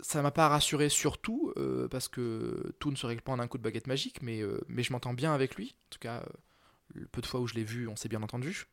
ça 0.00 0.22
m'a 0.22 0.32
pas 0.32 0.48
rassuré 0.48 0.88
surtout, 0.88 1.52
euh, 1.56 1.86
parce 1.86 2.08
que 2.08 2.74
tout 2.80 2.90
ne 2.90 2.96
se 2.96 3.06
règle 3.06 3.22
pas 3.22 3.30
en 3.30 3.38
un 3.38 3.46
coup 3.46 3.58
de 3.58 3.62
baguette 3.62 3.86
magique, 3.86 4.20
mais, 4.20 4.40
euh, 4.40 4.60
mais 4.66 4.82
je 4.82 4.92
m'entends 4.92 5.14
bien 5.14 5.32
avec 5.32 5.54
lui. 5.54 5.76
En 5.86 5.90
tout 5.90 6.00
cas, 6.00 6.24
peu 7.12 7.20
de 7.20 7.26
fois 7.26 7.38
où 7.38 7.46
je 7.46 7.54
l'ai 7.54 7.62
vu, 7.62 7.86
on 7.86 7.94
s'est 7.94 8.08
bien 8.08 8.24
entendu. 8.24 8.66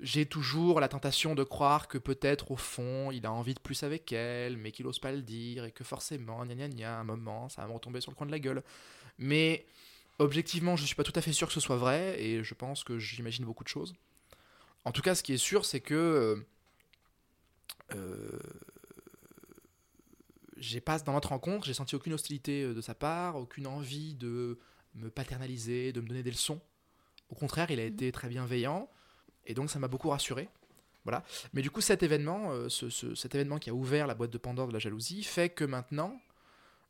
J'ai 0.00 0.26
toujours 0.26 0.80
la 0.80 0.88
tentation 0.88 1.36
de 1.36 1.44
croire 1.44 1.86
que 1.86 1.98
peut-être 1.98 2.50
au 2.50 2.56
fond, 2.56 3.12
il 3.12 3.26
a 3.26 3.32
envie 3.32 3.54
de 3.54 3.60
plus 3.60 3.84
avec 3.84 4.10
elle, 4.10 4.56
mais 4.56 4.72
qu'il 4.72 4.88
ose 4.88 4.98
pas 4.98 5.12
le 5.12 5.22
dire, 5.22 5.66
et 5.66 5.70
que 5.70 5.84
forcément, 5.84 6.44
gna 6.44 6.56
gna 6.56 6.68
gna, 6.68 6.96
à 6.96 7.00
un 7.00 7.04
moment, 7.04 7.48
ça 7.48 7.62
va 7.62 7.68
me 7.68 7.74
retomber 7.74 8.00
sur 8.00 8.10
le 8.10 8.16
coin 8.16 8.26
de 8.26 8.32
la 8.32 8.40
gueule. 8.40 8.64
Mais 9.18 9.66
objectivement, 10.18 10.76
je 10.76 10.84
suis 10.84 10.94
pas 10.94 11.04
tout 11.04 11.12
à 11.14 11.20
fait 11.20 11.32
sûr 11.32 11.46
que 11.46 11.52
ce 11.52 11.60
soit 11.60 11.76
vrai, 11.76 12.20
et 12.22 12.42
je 12.42 12.54
pense 12.54 12.84
que 12.84 12.98
j'imagine 12.98 13.44
beaucoup 13.44 13.64
de 13.64 13.68
choses. 13.68 13.94
En 14.84 14.92
tout 14.92 15.02
cas, 15.02 15.14
ce 15.14 15.22
qui 15.22 15.32
est 15.32 15.38
sûr, 15.38 15.64
c'est 15.64 15.80
que 15.80 16.44
euh, 17.94 18.38
j'ai 20.56 20.80
pas 20.80 20.98
dans 21.00 21.12
notre 21.12 21.28
rencontre, 21.28 21.66
j'ai 21.66 21.74
senti 21.74 21.94
aucune 21.94 22.12
hostilité 22.12 22.62
euh, 22.62 22.74
de 22.74 22.80
sa 22.80 22.94
part, 22.94 23.36
aucune 23.36 23.66
envie 23.66 24.14
de 24.14 24.58
me 24.94 25.10
paternaliser, 25.10 25.92
de 25.92 26.00
me 26.00 26.08
donner 26.08 26.22
des 26.22 26.30
leçons. 26.30 26.60
Au 27.28 27.34
contraire, 27.34 27.70
il 27.70 27.80
a 27.80 27.82
mhm. 27.82 27.92
été 27.92 28.12
très 28.12 28.28
bienveillant 28.28 28.88
et 29.44 29.54
donc 29.54 29.70
ça 29.70 29.78
m'a 29.78 29.88
beaucoup 29.88 30.08
rassuré. 30.08 30.48
Voilà. 31.04 31.24
Mais 31.52 31.62
du 31.62 31.70
coup, 31.70 31.80
cet 31.80 32.02
événement, 32.02 32.50
euh, 32.50 32.68
cet 32.68 33.34
événement 33.34 33.58
qui 33.58 33.70
a 33.70 33.74
ouvert 33.74 34.08
la 34.08 34.14
boîte 34.14 34.30
de 34.30 34.38
Pandore 34.38 34.66
de 34.66 34.72
la 34.72 34.80
jalousie, 34.80 35.22
fait 35.22 35.50
que 35.50 35.64
maintenant, 35.64 36.20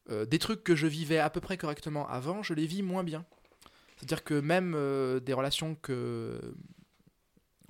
des 0.08 0.38
trucs 0.38 0.62
que 0.62 0.76
je 0.76 0.86
vivais 0.86 1.18
à 1.18 1.30
peu 1.30 1.40
près 1.40 1.56
correctement 1.56 2.08
avant, 2.08 2.42
je 2.42 2.54
les 2.54 2.66
vis 2.66 2.82
moins 2.82 3.04
bien. 3.04 3.24
C'est-à-dire 3.96 4.22
que 4.24 4.34
même 4.34 4.72
des 5.20 5.32
relations 5.32 5.74
que 5.74 6.54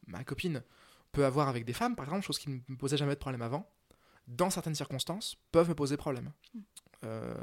ma 0.07 0.25
copine 0.25 0.63
peut 1.13 1.25
avoir 1.25 1.49
avec 1.49 1.65
des 1.65 1.73
femmes, 1.73 1.97
par 1.97 2.05
exemple, 2.05 2.25
chose 2.25 2.39
qui 2.39 2.51
ne 2.51 2.59
me 2.69 2.77
posait 2.77 2.97
jamais 2.97 3.15
de 3.15 3.19
problème 3.19 3.43
avant, 3.43 3.69
dans 4.27 4.51
certaines 4.51 4.75
circonstances, 4.75 5.37
peuvent 5.53 5.69
me 5.69 5.75
poser 5.75 5.97
problème. 5.97 6.33
Hmm. 6.55 6.61
Euh, 7.05 7.35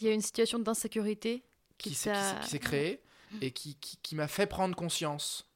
il 0.00 0.06
y 0.06 0.10
a 0.10 0.14
une 0.14 0.22
situation 0.22 0.58
d'insécurité 0.58 1.42
qui, 1.76 1.94
s'est 1.94 2.12
créée 2.60 3.00
hmm. 3.32 3.38
et 3.42 3.50
qui, 3.50 3.76
qui, 3.76 4.14
m'a 4.14 4.28
fait 4.28 4.46
prendre 4.46 4.74
conscience, 4.74 5.48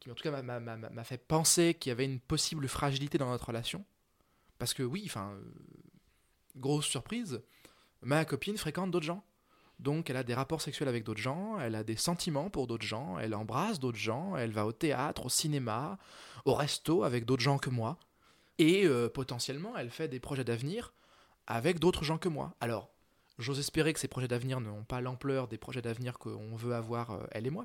qui 0.00 0.10
en 0.10 0.14
tout 0.14 0.22
cas 0.22 0.42
m'a 0.42 1.04
fait 1.04 1.18
penser 1.18 1.74
qu'il 1.74 1.90
y 1.90 1.92
avait 1.92 2.04
une 2.04 2.20
possible 2.20 2.68
fragilité 2.68 3.18
dans 3.18 3.30
notre 3.30 3.46
relation. 3.46 3.84
Parce 4.58 4.74
que 4.74 4.82
oui, 4.82 5.04
enfin, 5.06 5.32
euh, 5.32 5.42
grosse 6.56 6.86
surprise, 6.86 7.42
ma 8.02 8.24
copine 8.24 8.56
fréquente 8.56 8.90
d'autres 8.90 9.06
gens. 9.06 9.24
Donc 9.78 10.10
elle 10.10 10.16
a 10.16 10.22
des 10.22 10.34
rapports 10.34 10.60
sexuels 10.60 10.88
avec 10.88 11.04
d'autres 11.04 11.20
gens, 11.20 11.58
elle 11.58 11.74
a 11.74 11.82
des 11.82 11.96
sentiments 11.96 12.50
pour 12.50 12.66
d'autres 12.66 12.86
gens, 12.86 13.18
elle 13.18 13.34
embrasse 13.34 13.80
d'autres 13.80 13.98
gens, 13.98 14.36
elle 14.36 14.52
va 14.52 14.64
au 14.66 14.72
théâtre, 14.72 15.26
au 15.26 15.28
cinéma, 15.28 15.98
au 16.44 16.54
resto 16.54 17.02
avec 17.04 17.24
d'autres 17.24 17.42
gens 17.42 17.58
que 17.58 17.70
moi. 17.70 17.98
Et 18.58 18.86
euh, 18.86 19.08
potentiellement, 19.08 19.76
elle 19.76 19.90
fait 19.90 20.08
des 20.08 20.20
projets 20.20 20.44
d'avenir 20.44 20.92
avec 21.46 21.80
d'autres 21.80 22.04
gens 22.04 22.18
que 22.18 22.28
moi. 22.28 22.54
Alors, 22.60 22.90
j'ose 23.38 23.58
espérer 23.58 23.92
que 23.92 23.98
ces 23.98 24.08
projets 24.08 24.28
d'avenir 24.28 24.60
n'ont 24.60 24.84
pas 24.84 25.00
l'ampleur 25.00 25.48
des 25.48 25.58
projets 25.58 25.82
d'avenir 25.82 26.18
qu'on 26.18 26.54
veut 26.54 26.74
avoir, 26.74 27.10
euh, 27.12 27.24
elle 27.32 27.46
et 27.46 27.50
moi. 27.50 27.64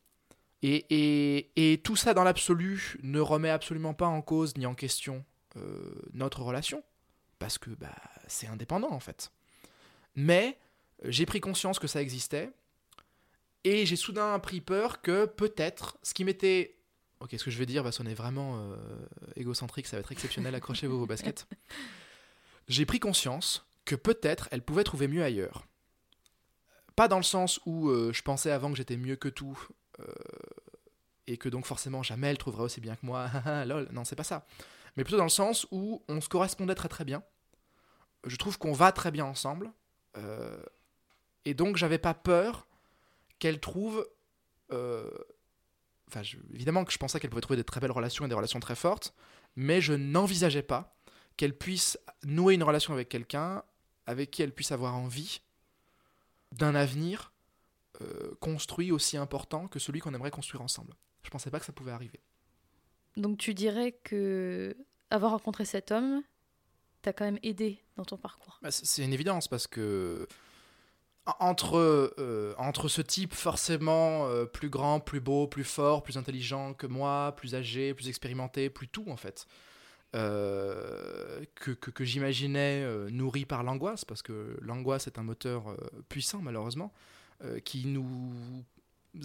Et, 0.64 1.52
et, 1.56 1.78
tout 1.82 1.96
ça, 1.96 2.16
dans 2.16 2.24
l'absolu, 2.24 2.98
ne 3.04 3.20
remet 3.20 3.52
absolument 3.52 3.94
pas 3.94 4.08
en 4.08 4.24
cause 4.24 4.58
ni 4.58 4.66
en 4.66 4.74
question 4.74 5.24
euh, 5.56 5.92
notre 6.14 6.42
relation. 6.42 6.84
Parce 7.38 7.60
que 7.60 7.70
bah, 7.70 7.94
c'est 8.28 8.48
indépendant, 8.48 8.92
en 8.92 9.00
fait. 9.00 9.32
Mais 10.18 10.58
j'ai 11.04 11.26
pris 11.26 11.40
conscience 11.40 11.80
que 11.80 11.88
ça 11.88 12.02
existait, 12.02 12.52
et 13.64 13.86
j'ai 13.86 13.96
soudain 13.96 14.38
pris 14.40 14.62
peur 14.62 15.02
que 15.02 15.26
peut-être, 15.26 15.98
ce 16.04 16.14
qui 16.14 16.26
m'était... 16.26 16.76
Ok, 17.20 17.36
ce 17.38 17.44
que 17.44 17.52
je 17.52 17.58
vais 17.58 17.66
dire 17.66 17.84
va 17.84 17.92
sonner 17.92 18.14
vraiment 18.14 18.58
euh, 18.58 18.76
égocentrique, 19.36 19.88
ça 19.88 19.96
va 19.96 20.02
être 20.02 20.12
exceptionnel, 20.12 20.54
accrochez-vous 20.56 21.00
vos 21.00 21.06
baskets. 21.06 21.48
J'ai 22.68 22.86
pris 22.86 23.00
conscience 23.00 23.66
que 23.86 23.96
peut-être 23.96 24.50
elle 24.52 24.62
pouvait 24.64 24.84
trouver 24.84 25.08
mieux 25.08 25.24
ailleurs. 25.24 25.66
Pas 26.96 27.08
dans 27.08 27.18
le 27.18 27.24
sens 27.24 27.60
où 27.66 27.90
euh, 27.90 28.12
je 28.12 28.24
pensais 28.24 28.52
avant 28.52 28.72
que 28.72 28.78
j'étais 28.78 28.98
mieux 28.98 29.16
que 29.16 29.30
tout, 29.30 29.58
euh, 30.00 30.06
et 31.28 31.38
que 31.38 31.50
donc 31.50 31.66
forcément 31.66 32.02
jamais 32.02 32.28
elle 32.28 32.38
trouverait 32.40 32.64
aussi 32.64 32.82
bien 32.82 32.96
que 32.96 33.06
moi, 33.06 33.30
lol, 33.66 33.88
non 33.92 34.04
c'est 34.04 34.16
pas 34.16 34.24
ça. 34.24 34.48
Mais 34.96 35.04
plutôt 35.04 35.18
dans 35.18 35.24
le 35.24 35.30
sens 35.30 35.68
où 35.72 36.02
on 36.08 36.22
se 36.22 36.30
correspondait 36.30 36.76
très 36.76 36.90
très 36.90 37.06
bien. 37.06 37.22
Je 38.26 38.36
trouve 38.36 38.58
qu'on 38.58 38.74
va 38.74 38.92
très 38.92 39.12
bien 39.12 39.26
ensemble. 39.26 39.72
Et 41.46 41.54
donc, 41.54 41.78
j'avais 41.78 41.98
pas 41.98 42.14
peur 42.14 42.68
qu'elle 43.40 43.60
trouve. 43.60 44.08
Euh, 44.72 45.10
enfin, 46.08 46.22
évidemment 46.54 46.84
que 46.84 46.92
je 46.92 46.98
pensais 46.98 47.20
qu'elle 47.20 47.30
pouvait 47.30 47.42
trouver 47.42 47.58
des 47.58 47.64
très 47.64 47.80
belles 47.80 47.92
relations 47.92 48.26
et 48.26 48.28
des 48.28 48.36
relations 48.36 48.60
très 48.60 48.76
fortes, 48.76 49.14
mais 49.56 49.80
je 49.80 49.94
n'envisageais 49.94 50.64
pas 50.64 50.98
qu'elle 51.38 51.58
puisse 51.58 51.98
nouer 52.24 52.56
une 52.56 52.64
relation 52.64 52.94
avec 52.94 53.10
quelqu'un 53.10 53.64
avec 54.08 54.32
qui 54.32 54.42
elle 54.42 54.54
puisse 54.54 54.72
avoir 54.72 54.96
envie 54.96 55.42
d'un 56.54 56.76
avenir 56.76 57.34
euh, 58.02 58.34
construit 58.40 58.92
aussi 58.92 59.18
important 59.18 59.68
que 59.68 59.80
celui 59.80 60.00
qu'on 60.00 60.14
aimerait 60.14 60.32
construire 60.32 60.62
ensemble. 60.62 60.94
Je 61.24 61.30
pensais 61.30 61.52
pas 61.52 61.60
que 61.60 61.66
ça 61.66 61.74
pouvait 61.74 61.92
arriver. 61.92 62.22
Donc 63.18 63.38
tu 63.38 63.54
dirais 63.54 64.00
que 64.04 64.76
avoir 65.10 65.32
rencontré 65.32 65.66
cet 65.66 65.92
homme 65.92 66.24
t'a 67.02 67.14
quand 67.14 67.26
même 67.26 67.40
aidé 67.44 67.80
dans 67.96 68.06
ton 68.06 68.18
parcours. 68.18 68.60
Bah, 68.62 68.72
c'est 68.72 69.04
une 69.04 69.14
évidence 69.14 69.48
parce 69.48 69.68
que 69.68 70.28
entre, 71.40 72.14
euh, 72.18 72.54
entre 72.58 72.88
ce 72.88 73.02
type 73.02 73.34
forcément 73.34 74.28
euh, 74.28 74.46
plus 74.46 74.70
grand, 74.70 75.00
plus 75.00 75.20
beau, 75.20 75.48
plus 75.48 75.64
fort, 75.64 76.04
plus 76.04 76.18
intelligent 76.18 76.74
que 76.74 76.88
moi, 76.88 77.34
plus 77.36 77.56
âgé, 77.56 77.94
plus 77.94 78.08
expérimenté, 78.08 78.70
plus 78.70 78.88
tout 78.88 79.06
en 79.10 79.18
fait, 79.18 79.46
euh, 80.16 81.44
que, 81.56 81.72
que, 81.72 82.04
j'imaginais 82.06 82.86
nourri 83.12 83.46
par 83.46 83.64
l'angoisse, 83.64 84.06
parce 84.06 84.22
que 84.22 84.58
l'angoisse 84.62 85.08
est 85.08 85.20
un 85.20 85.24
moteur 85.24 85.76
puissant 86.10 86.40
malheureusement, 86.42 86.94
qui 87.66 87.86
nous 87.86 88.64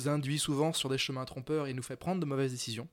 induit 0.06 0.38
souvent 0.38 0.72
sur 0.72 0.88
des 0.88 0.98
chemins 0.98 1.24
trompeurs 1.24 1.66
et 1.66 1.74
nous 1.74 1.82
fait 1.82 1.96
prendre 1.96 2.20
de 2.20 2.26
mauvaises 2.26 2.52
décisions. 2.52 2.88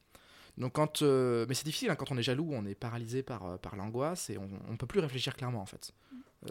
Donc 0.60 0.74
quand, 0.74 1.02
mais 1.02 1.54
c'est 1.54 1.66
difficile, 1.66 1.90
hein, 1.90 1.96
quand 1.96 2.12
on 2.12 2.18
est 2.18 2.24
jaloux, 2.24 2.50
on 2.52 2.66
est 2.66 2.76
paralysé 2.76 3.24
par, 3.24 3.58
par 3.60 3.76
l'angoisse 3.76 4.30
et 4.30 4.38
on 4.38 4.72
ne 4.72 4.78
peut 4.78 4.88
plus 4.88 5.00
réfléchir 5.00 5.36
clairement 5.36 5.62
en 5.62 5.66
fait. 5.66 5.94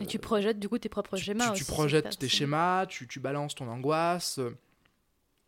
Et 0.01 0.07
tu 0.07 0.19
projettes 0.19 0.59
du 0.59 0.69
coup 0.69 0.79
tes 0.79 0.89
propres 0.89 1.17
schémas 1.17 1.53
tu, 1.53 1.65
tu 1.65 1.65
projettes 1.65 2.19
tes 2.19 2.29
schémas, 2.29 2.87
tu, 2.87 3.09
tu, 3.09 3.21
balances 3.21 3.55
ton 3.55 3.69
angoisse. 3.69 4.41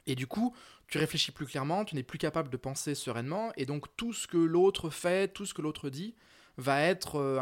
Et 0.07 0.15
du 0.15 0.27
coup, 0.27 0.55
tu 0.89 0.99
réfléchis 0.99 1.31
plus 1.31 1.47
clairement, 1.47 1.85
tu 1.85 1.95
n'es 1.95 2.03
plus 2.03 2.19
capable 2.19 2.51
de 2.51 2.57
penser 2.57 2.95
sereinement. 2.95 3.53
Et 3.57 3.67
donc, 3.67 3.87
tout 3.97 4.13
ce 4.13 4.27
que 4.27 4.39
l'autre 4.39 4.91
fait, 4.91 5.33
tout 5.33 5.47
ce 5.47 5.55
que 5.55 5.63
l'autre 5.63 5.91
dit, 5.91 6.15
va 6.57 6.83
être 6.83 7.17
euh, 7.17 7.41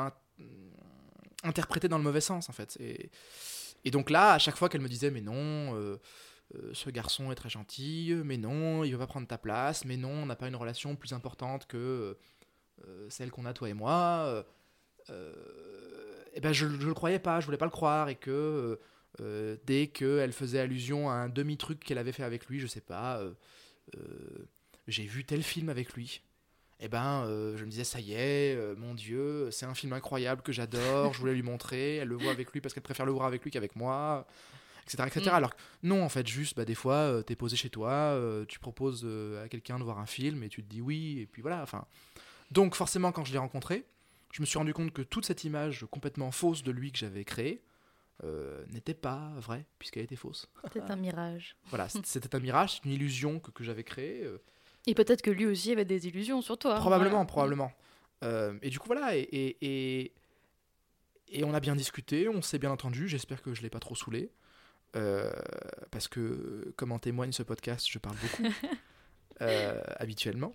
interprété 1.45 1.89
dans 1.89 1.99
le 1.99 2.05
mauvais 2.05 2.21
sens, 2.21 2.49
en 2.49 2.53
fait. 2.53 2.77
Et, 2.81 3.11
et 3.85 3.91
donc 3.91 4.11
là, 4.11 4.33
à 4.33 4.39
chaque 4.39 4.57
fois 4.57 4.69
qu'elle 4.69 4.81
me 4.81 4.89
disait, 4.89 5.11
mais 5.11 5.21
non, 5.23 5.99
euh, 6.55 6.59
euh, 6.59 6.71
ce 6.75 6.91
garçon 6.91 7.31
est 7.33 7.35
très 7.35 7.51
gentil, 7.51 8.15
mais 8.25 8.37
non, 8.37 8.85
il 8.85 8.93
veut 8.93 8.99
pas 8.99 9.07
prendre 9.07 9.27
ta 9.27 9.39
place, 9.39 9.85
mais 9.85 9.97
non, 9.97 10.11
on 10.11 10.27
n'a 10.27 10.37
pas 10.37 10.49
une 10.49 10.57
relation 10.57 10.97
plus 10.97 11.13
importante 11.13 11.67
que 11.67 12.17
celle 13.09 13.33
qu'on 13.33 13.45
a 13.45 13.53
toi 13.53 13.69
et 13.69 13.75
moi. 13.75 14.45
Euh, 15.11 15.33
eh 16.35 16.41
ben 16.41 16.53
je 16.53 16.67
ne 16.67 16.85
le 16.85 16.95
croyais 16.95 17.19
pas, 17.19 17.41
je 17.41 17.47
voulais 17.47 17.59
pas 17.59 17.65
le 17.65 17.71
croire, 17.71 18.09
et 18.09 18.15
que 18.15 18.31
euh, 18.31 18.77
euh, 19.21 19.57
dès 19.67 19.89
qu'elle 19.89 20.33
faisait 20.33 20.61
allusion 20.61 21.11
à 21.11 21.15
un 21.15 21.29
demi-truc 21.29 21.81
qu'elle 21.81 21.99
avait 21.99 22.13
fait 22.13 22.23
avec 22.23 22.47
lui, 22.47 22.61
je 22.61 22.67
sais 22.67 22.81
pas, 22.81 23.21
j'ai 24.87 25.05
vu 25.05 25.25
tel 25.25 25.43
film 25.43 25.69
avec 25.69 25.95
lui. 25.95 26.23
Et 26.81 26.85
eh 26.85 26.89
ben, 26.89 27.25
je 27.57 27.65
me 27.65 27.71
disais, 27.71 27.83
ça 27.83 27.99
y 27.99 28.13
est, 28.13 28.57
mon 28.77 28.95
Dieu, 28.95 29.51
c'est 29.51 29.67
un 29.67 29.75
film 29.75 29.93
incroyable 29.95 30.43
que 30.43 30.53
j'adore, 30.53 31.13
je 31.13 31.19
voulais 31.19 31.35
lui 31.35 31.43
montrer, 31.43 31.97
elle 31.97 32.09
le 32.09 32.15
voit 32.15 32.31
avec 32.31 32.53
lui 32.53 32.61
parce 32.61 32.73
qu'elle 32.73 32.85
préfère 32.85 33.05
le 33.05 33.11
voir 33.11 33.27
avec 33.27 33.43
lui 33.43 33.51
qu'avec 33.51 33.75
moi, 33.75 34.29
etc. 34.93 35.05
etc. 35.07 35.31
Mm. 35.31 35.35
Alors 35.35 35.55
non, 35.83 36.03
en 36.03 36.09
fait, 36.09 36.27
juste, 36.27 36.57
bah, 36.57 36.65
des 36.65 36.75
fois, 36.75 37.23
tu 37.27 37.33
es 37.33 37.37
posé 37.37 37.57
chez 37.57 37.71
toi, 37.71 38.19
tu 38.49 38.59
proposes 38.59 39.07
à 39.43 39.49
quelqu'un 39.49 39.79
de 39.79 39.85
voir 39.85 39.99
un 39.99 40.07
film 40.07 40.43
et 40.43 40.49
tu 40.49 40.63
te 40.63 40.69
dis 40.69 40.81
oui, 40.81 41.21
et 41.21 41.27
puis 41.27 41.43
voilà, 41.43 41.63
enfin. 41.63 41.85
Donc 42.51 42.75
forcément, 42.75 43.13
quand 43.13 43.25
je 43.25 43.33
l'ai 43.33 43.39
rencontré, 43.39 43.85
je 44.33 44.41
me 44.41 44.47
suis 44.47 44.59
rendu 44.59 44.73
compte 44.73 44.93
que 44.93 45.03
toute 45.03 45.27
cette 45.27 45.45
image 45.45 45.87
complètement 45.91 46.31
fausse 46.31 46.63
de 46.63 46.71
lui 46.71 46.93
que 46.93 46.99
j'avais 46.99 47.25
créée 47.25 47.63
euh, 48.25 48.65
n'était 48.69 48.95
pas 48.95 49.33
vraie, 49.37 49.65
puisqu'elle 49.79 50.03
était 50.03 50.17
fausse. 50.17 50.49
C'était 50.65 50.81
un 50.91 50.97
mirage. 50.97 51.57
voilà, 51.67 51.89
c'était 52.05 52.35
un 52.35 52.41
mirage, 52.41 52.81
une 52.85 52.91
illusion 52.91 53.39
que, 53.39 53.51
que 53.51 53.65
j'avais 53.65 53.85
créée. 53.85 54.25
Euh. 54.25 54.39
Et 54.87 54.95
peut-être 54.95 55.23
que 55.23 55.31
lui 55.31 55.47
aussi 55.47 55.71
avait 55.73 55.85
des 55.85 56.09
illusions 56.09 56.43
sur 56.43 56.59
toi. 56.59 56.77
Probablement, 56.77 57.25
probablement. 57.27 57.73
Euh, 58.25 58.59
et 58.63 58.71
du 58.71 58.79
coup, 58.81 58.87
voilà, 58.87 59.17
et, 59.17 59.21
et, 59.21 60.13
et, 61.29 61.45
on 61.45 61.55
a 61.55 61.61
bien 61.61 61.77
discuté, 61.77 62.29
on 62.29 62.43
s'est 62.43 62.59
bien 62.59 62.73
entendu, 62.73 63.07
j'espère 63.07 63.41
que 63.41 63.55
je 63.55 63.61
ne 63.61 63.65
l'ai 63.65 63.71
pas 63.71 63.79
trop 63.79 63.95
saoulé. 63.95 64.33
Parce 64.93 66.09
que, 66.09 66.73
comme 66.77 66.93
en 66.93 66.99
témoigne 66.99 67.33
ce 67.33 67.43
podcast, 67.43 67.87
je 67.91 67.99
parle 67.99 68.17
beaucoup, 68.17 68.55
habituellement. 69.97 70.55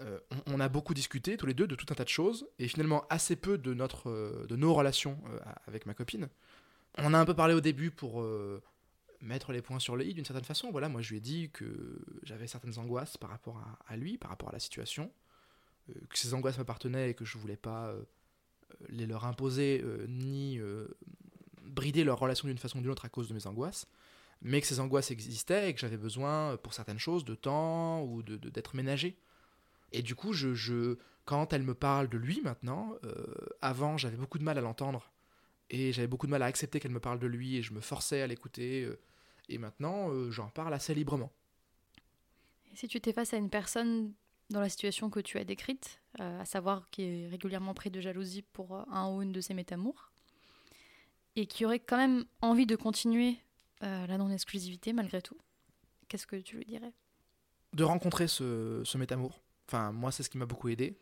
Euh, 0.00 0.20
on, 0.46 0.60
a 0.60 0.68
beaucoup 0.68 0.94
discuté 0.94 1.36
tous 1.36 1.46
les 1.46 1.54
deux 1.54 1.66
de 1.66 1.74
tout 1.74 1.86
un 1.90 1.94
tas 1.94 2.04
de 2.04 2.08
choses 2.08 2.46
et 2.60 2.68
finalement 2.68 3.04
assez 3.10 3.34
peu 3.34 3.58
de, 3.58 3.74
notre, 3.74 4.08
euh, 4.08 4.46
de 4.48 4.54
nos 4.54 4.72
relations 4.72 5.18
euh, 5.26 5.40
avec 5.66 5.86
ma 5.86 5.94
copine. 5.94 6.28
On 6.98 7.14
a 7.14 7.18
un 7.18 7.24
peu 7.24 7.34
parlé 7.34 7.52
au 7.54 7.60
début 7.60 7.90
pour 7.90 8.24
mettre 9.20 9.52
les 9.52 9.62
points 9.62 9.78
sur 9.78 9.94
le 9.94 10.04
i 10.04 10.14
d'une 10.14 10.24
certaine 10.24 10.44
façon. 10.44 10.72
Voilà, 10.72 10.88
moi 10.88 11.00
je 11.00 11.10
lui 11.10 11.18
ai 11.18 11.20
dit 11.20 11.50
que 11.50 12.00
j'avais 12.24 12.48
certaines 12.48 12.76
angoisses 12.78 13.16
par 13.16 13.30
rapport 13.30 13.62
à, 13.86 13.96
lui, 13.96 14.18
par 14.18 14.30
rapport 14.30 14.48
à 14.48 14.52
la 14.52 14.58
situation, 14.58 15.12
que 15.86 16.18
ces 16.18 16.34
angoisses 16.34 16.58
m'appartenaient 16.58 17.10
et 17.10 17.14
que 17.14 17.24
je 17.24 17.38
voulais 17.38 17.56
pas 17.56 17.94
les 18.88 19.06
leur 19.06 19.26
imposer 19.26 19.84
ni 20.08 20.58
brider 21.78 22.02
leur 22.02 22.18
relation 22.18 22.48
d'une 22.48 22.58
façon 22.58 22.78
ou 22.78 22.80
d'une 22.82 22.90
autre 22.90 23.04
à 23.04 23.08
cause 23.08 23.28
de 23.28 23.34
mes 23.34 23.46
angoisses, 23.46 23.86
mais 24.42 24.60
que 24.60 24.66
ces 24.66 24.80
angoisses 24.80 25.10
existaient 25.10 25.70
et 25.70 25.74
que 25.74 25.80
j'avais 25.80 25.96
besoin, 25.96 26.56
pour 26.56 26.74
certaines 26.74 26.98
choses, 26.98 27.24
de 27.24 27.34
temps 27.34 28.02
ou 28.02 28.22
d'être 28.22 28.40
de, 28.40 28.48
d'être 28.50 28.74
ménagé. 28.74 29.16
Et 29.92 30.02
du 30.02 30.14
coup, 30.14 30.32
je, 30.32 30.54
je, 30.54 30.96
quand 31.24 31.52
elle 31.52 31.62
me 31.62 31.74
parle 31.74 32.08
de 32.08 32.18
lui 32.18 32.40
maintenant, 32.42 32.94
avant 33.62 33.96
j'avais 33.96 34.16
beaucoup 34.16 34.38
de 34.38 34.44
mal 34.44 34.58
à 34.58 34.60
l'entendre 34.60 35.10
et 35.70 35.92
j'avais 35.92 36.08
beaucoup 36.08 36.26
de 36.26 36.32
mal 36.32 36.42
à 36.42 36.46
accepter 36.46 36.80
qu'elle 36.80 36.92
me 36.92 37.00
parle 37.00 37.18
de 37.18 37.26
lui 37.26 37.56
et 37.56 37.62
je 37.62 37.72
me 37.72 37.80
forçais 37.80 38.22
à 38.22 38.26
l'écouter. 38.26 38.88
et 39.48 39.58
maintenant, 39.58 40.30
j'en 40.30 40.48
parle 40.48 40.74
assez 40.74 40.94
librement. 40.94 41.32
Et 42.72 42.76
si 42.76 42.88
tu 42.88 43.00
t'es 43.00 43.12
face 43.12 43.32
à 43.32 43.36
une 43.38 43.50
personne 43.50 44.12
dans 44.50 44.60
la 44.60 44.68
situation 44.68 45.10
que 45.10 45.20
tu 45.20 45.38
as 45.38 45.44
décrite, 45.44 46.00
à 46.18 46.44
savoir 46.44 46.88
qui 46.90 47.02
est 47.02 47.28
régulièrement 47.28 47.74
pris 47.74 47.90
de 47.90 48.00
jalousie 48.00 48.42
pour 48.42 48.74
un 48.90 49.10
ou 49.10 49.22
une 49.22 49.32
de 49.32 49.40
ses 49.40 49.54
métamours, 49.54 50.10
et 51.38 51.46
qui 51.46 51.64
aurait 51.64 51.78
quand 51.78 51.96
même 51.96 52.24
envie 52.42 52.66
de 52.66 52.74
continuer 52.74 53.38
euh, 53.84 54.06
la 54.08 54.18
non-exclusivité 54.18 54.92
malgré 54.92 55.22
tout, 55.22 55.38
qu'est-ce 56.08 56.26
que 56.26 56.34
tu 56.34 56.56
lui 56.56 56.64
dirais? 56.64 56.92
De 57.74 57.84
rencontrer 57.84 58.26
ce, 58.26 58.82
ce 58.84 58.98
métamour. 58.98 59.40
Enfin, 59.68 59.92
moi, 59.92 60.10
c'est 60.10 60.24
ce 60.24 60.30
qui 60.30 60.38
m'a 60.38 60.46
beaucoup 60.46 60.68
aidé. 60.68 60.98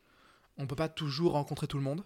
On 0.59 0.66
peut 0.66 0.77
pas 0.77 0.90
toujours 0.90 1.33
rencontrer 1.33 1.66
tout 1.66 1.79
le 1.79 1.83
monde. 1.83 2.05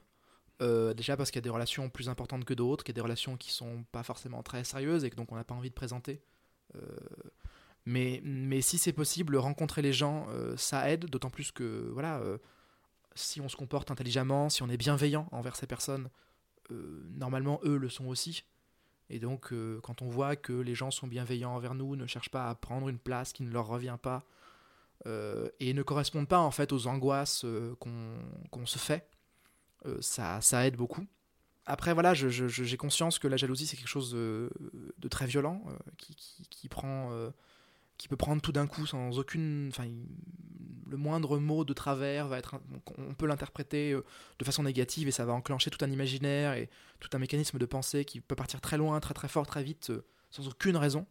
Euh, 0.63 0.95
déjà 0.95 1.17
parce 1.17 1.31
qu'il 1.31 1.39
y 1.39 1.43
a 1.43 1.49
des 1.49 1.51
relations 1.51 1.89
plus 1.89 2.09
importantes 2.09 2.45
que 2.45 2.55
d'autres, 2.55 2.85
qu'il 2.85 2.93
y 2.93 2.95
a 2.95 3.01
des 3.01 3.01
relations 3.01 3.37
qui 3.37 3.51
sont 3.51 3.85
pas 3.91 4.05
forcément 4.05 4.45
très 4.45 4.63
sérieuses 4.63 5.05
et 5.05 5.11
que 5.11 5.17
donc 5.17 5.33
on 5.33 5.35
n'a 5.35 5.45
pas 5.45 5.55
envie 5.55 5.71
de 5.71 5.75
présenter. 5.75 6.23
Euh, 6.77 6.81
mais, 7.85 8.21
mais 8.23 8.61
si 8.61 8.79
c'est 8.79 8.93
possible, 8.93 9.37
rencontrer 9.37 9.83
les 9.83 9.93
gens, 9.93 10.29
ça 10.57 10.89
aide, 10.89 11.07
d'autant 11.07 11.31
plus 11.31 11.51
que 11.51 11.91
voilà, 11.95 12.23
si 13.15 13.41
on 13.41 13.49
se 13.49 13.57
comporte 13.57 13.91
intelligemment, 13.91 14.51
si 14.51 14.63
on 14.63 14.69
est 14.69 14.77
bienveillant 14.77 15.27
envers 15.33 15.57
ces 15.57 15.67
personnes, 15.67 16.11
normalement 17.15 17.61
eux 17.65 17.77
le 17.77 17.89
sont 17.89 18.07
aussi. 18.07 18.45
Et 19.09 19.19
donc 19.19 19.53
euh, 19.53 19.81
quand 19.83 20.03
on 20.03 20.09
voit 20.09 20.37
que 20.37 20.53
les 20.53 20.75
gens 20.75 20.91
sont 20.91 21.07
bienveillants 21.07 21.55
envers 21.55 21.75
nous, 21.75 21.97
ne 21.97 22.07
cherchent 22.07 22.31
pas 22.31 22.49
à 22.49 22.55
prendre 22.55 22.89
une 22.89 22.99
place 22.99 23.33
qui 23.33 23.43
ne 23.43 23.51
leur 23.51 23.67
revient 23.67 23.99
pas, 24.01 24.25
euh, 25.07 25.49
et 25.59 25.73
ne 25.75 25.83
correspondent 25.83 26.29
pas 26.29 26.39
en 26.39 26.51
fait 26.51 26.73
aux 26.73 26.87
angoisses 26.87 27.45
qu'on 27.79 28.67
se 28.67 28.79
fait, 28.79 29.09
ça, 30.01 30.41
ça 30.41 30.67
aide 30.67 30.77
beaucoup. 30.77 31.07
Après, 31.67 31.95
voilà, 31.95 32.15
j'ai 32.15 32.77
conscience 32.77 33.19
que 33.19 33.29
la 33.29 33.37
jalousie, 33.37 33.67
c'est 33.67 33.77
quelque 33.77 33.89
chose 33.89 34.13
de, 34.13 34.51
très 35.09 35.27
violent, 35.27 35.63
qui, 35.97 36.17
qui, 36.51 36.69
prend, 36.69 37.31
qui 38.01 38.09
peut 38.09 38.17
prendre 38.17 38.41
tout 38.41 38.51
d'un 38.51 38.67
coup 38.67 38.87
sans 38.87 39.19
aucune. 39.19 39.69
Enfin, 39.69 39.87
le 40.89 40.97
moindre 40.97 41.39
mot 41.39 41.65
de 41.65 41.75
travers 41.75 42.29
va 42.29 42.39
être. 42.39 42.59
On 42.97 43.13
peut 43.13 43.27
l'interpréter 43.27 43.93
euh, 43.93 44.03
de 44.39 44.45
façon 44.47 44.63
négative 44.63 45.07
et 45.07 45.11
ça 45.11 45.27
va 45.27 45.35
enclencher 45.35 45.71
tout 45.71 45.85
un 45.85 45.91
imaginaire 45.91 46.55
et 46.55 46.71
tout 46.99 47.11
un 47.13 47.19
mécanisme 47.19 47.59
de 47.59 47.67
pensée 47.67 48.07
qui 48.07 48.23
peut 48.23 48.35
partir 48.35 48.63
très 48.63 48.79
loin, 48.79 48.99
très 49.01 49.13
très 49.13 49.29
fort, 49.29 49.47
très 49.47 49.63
vite, 49.63 49.91
euh, 49.91 50.03
sans 50.31 50.49
aucune 50.49 50.79
raison. 50.79 51.07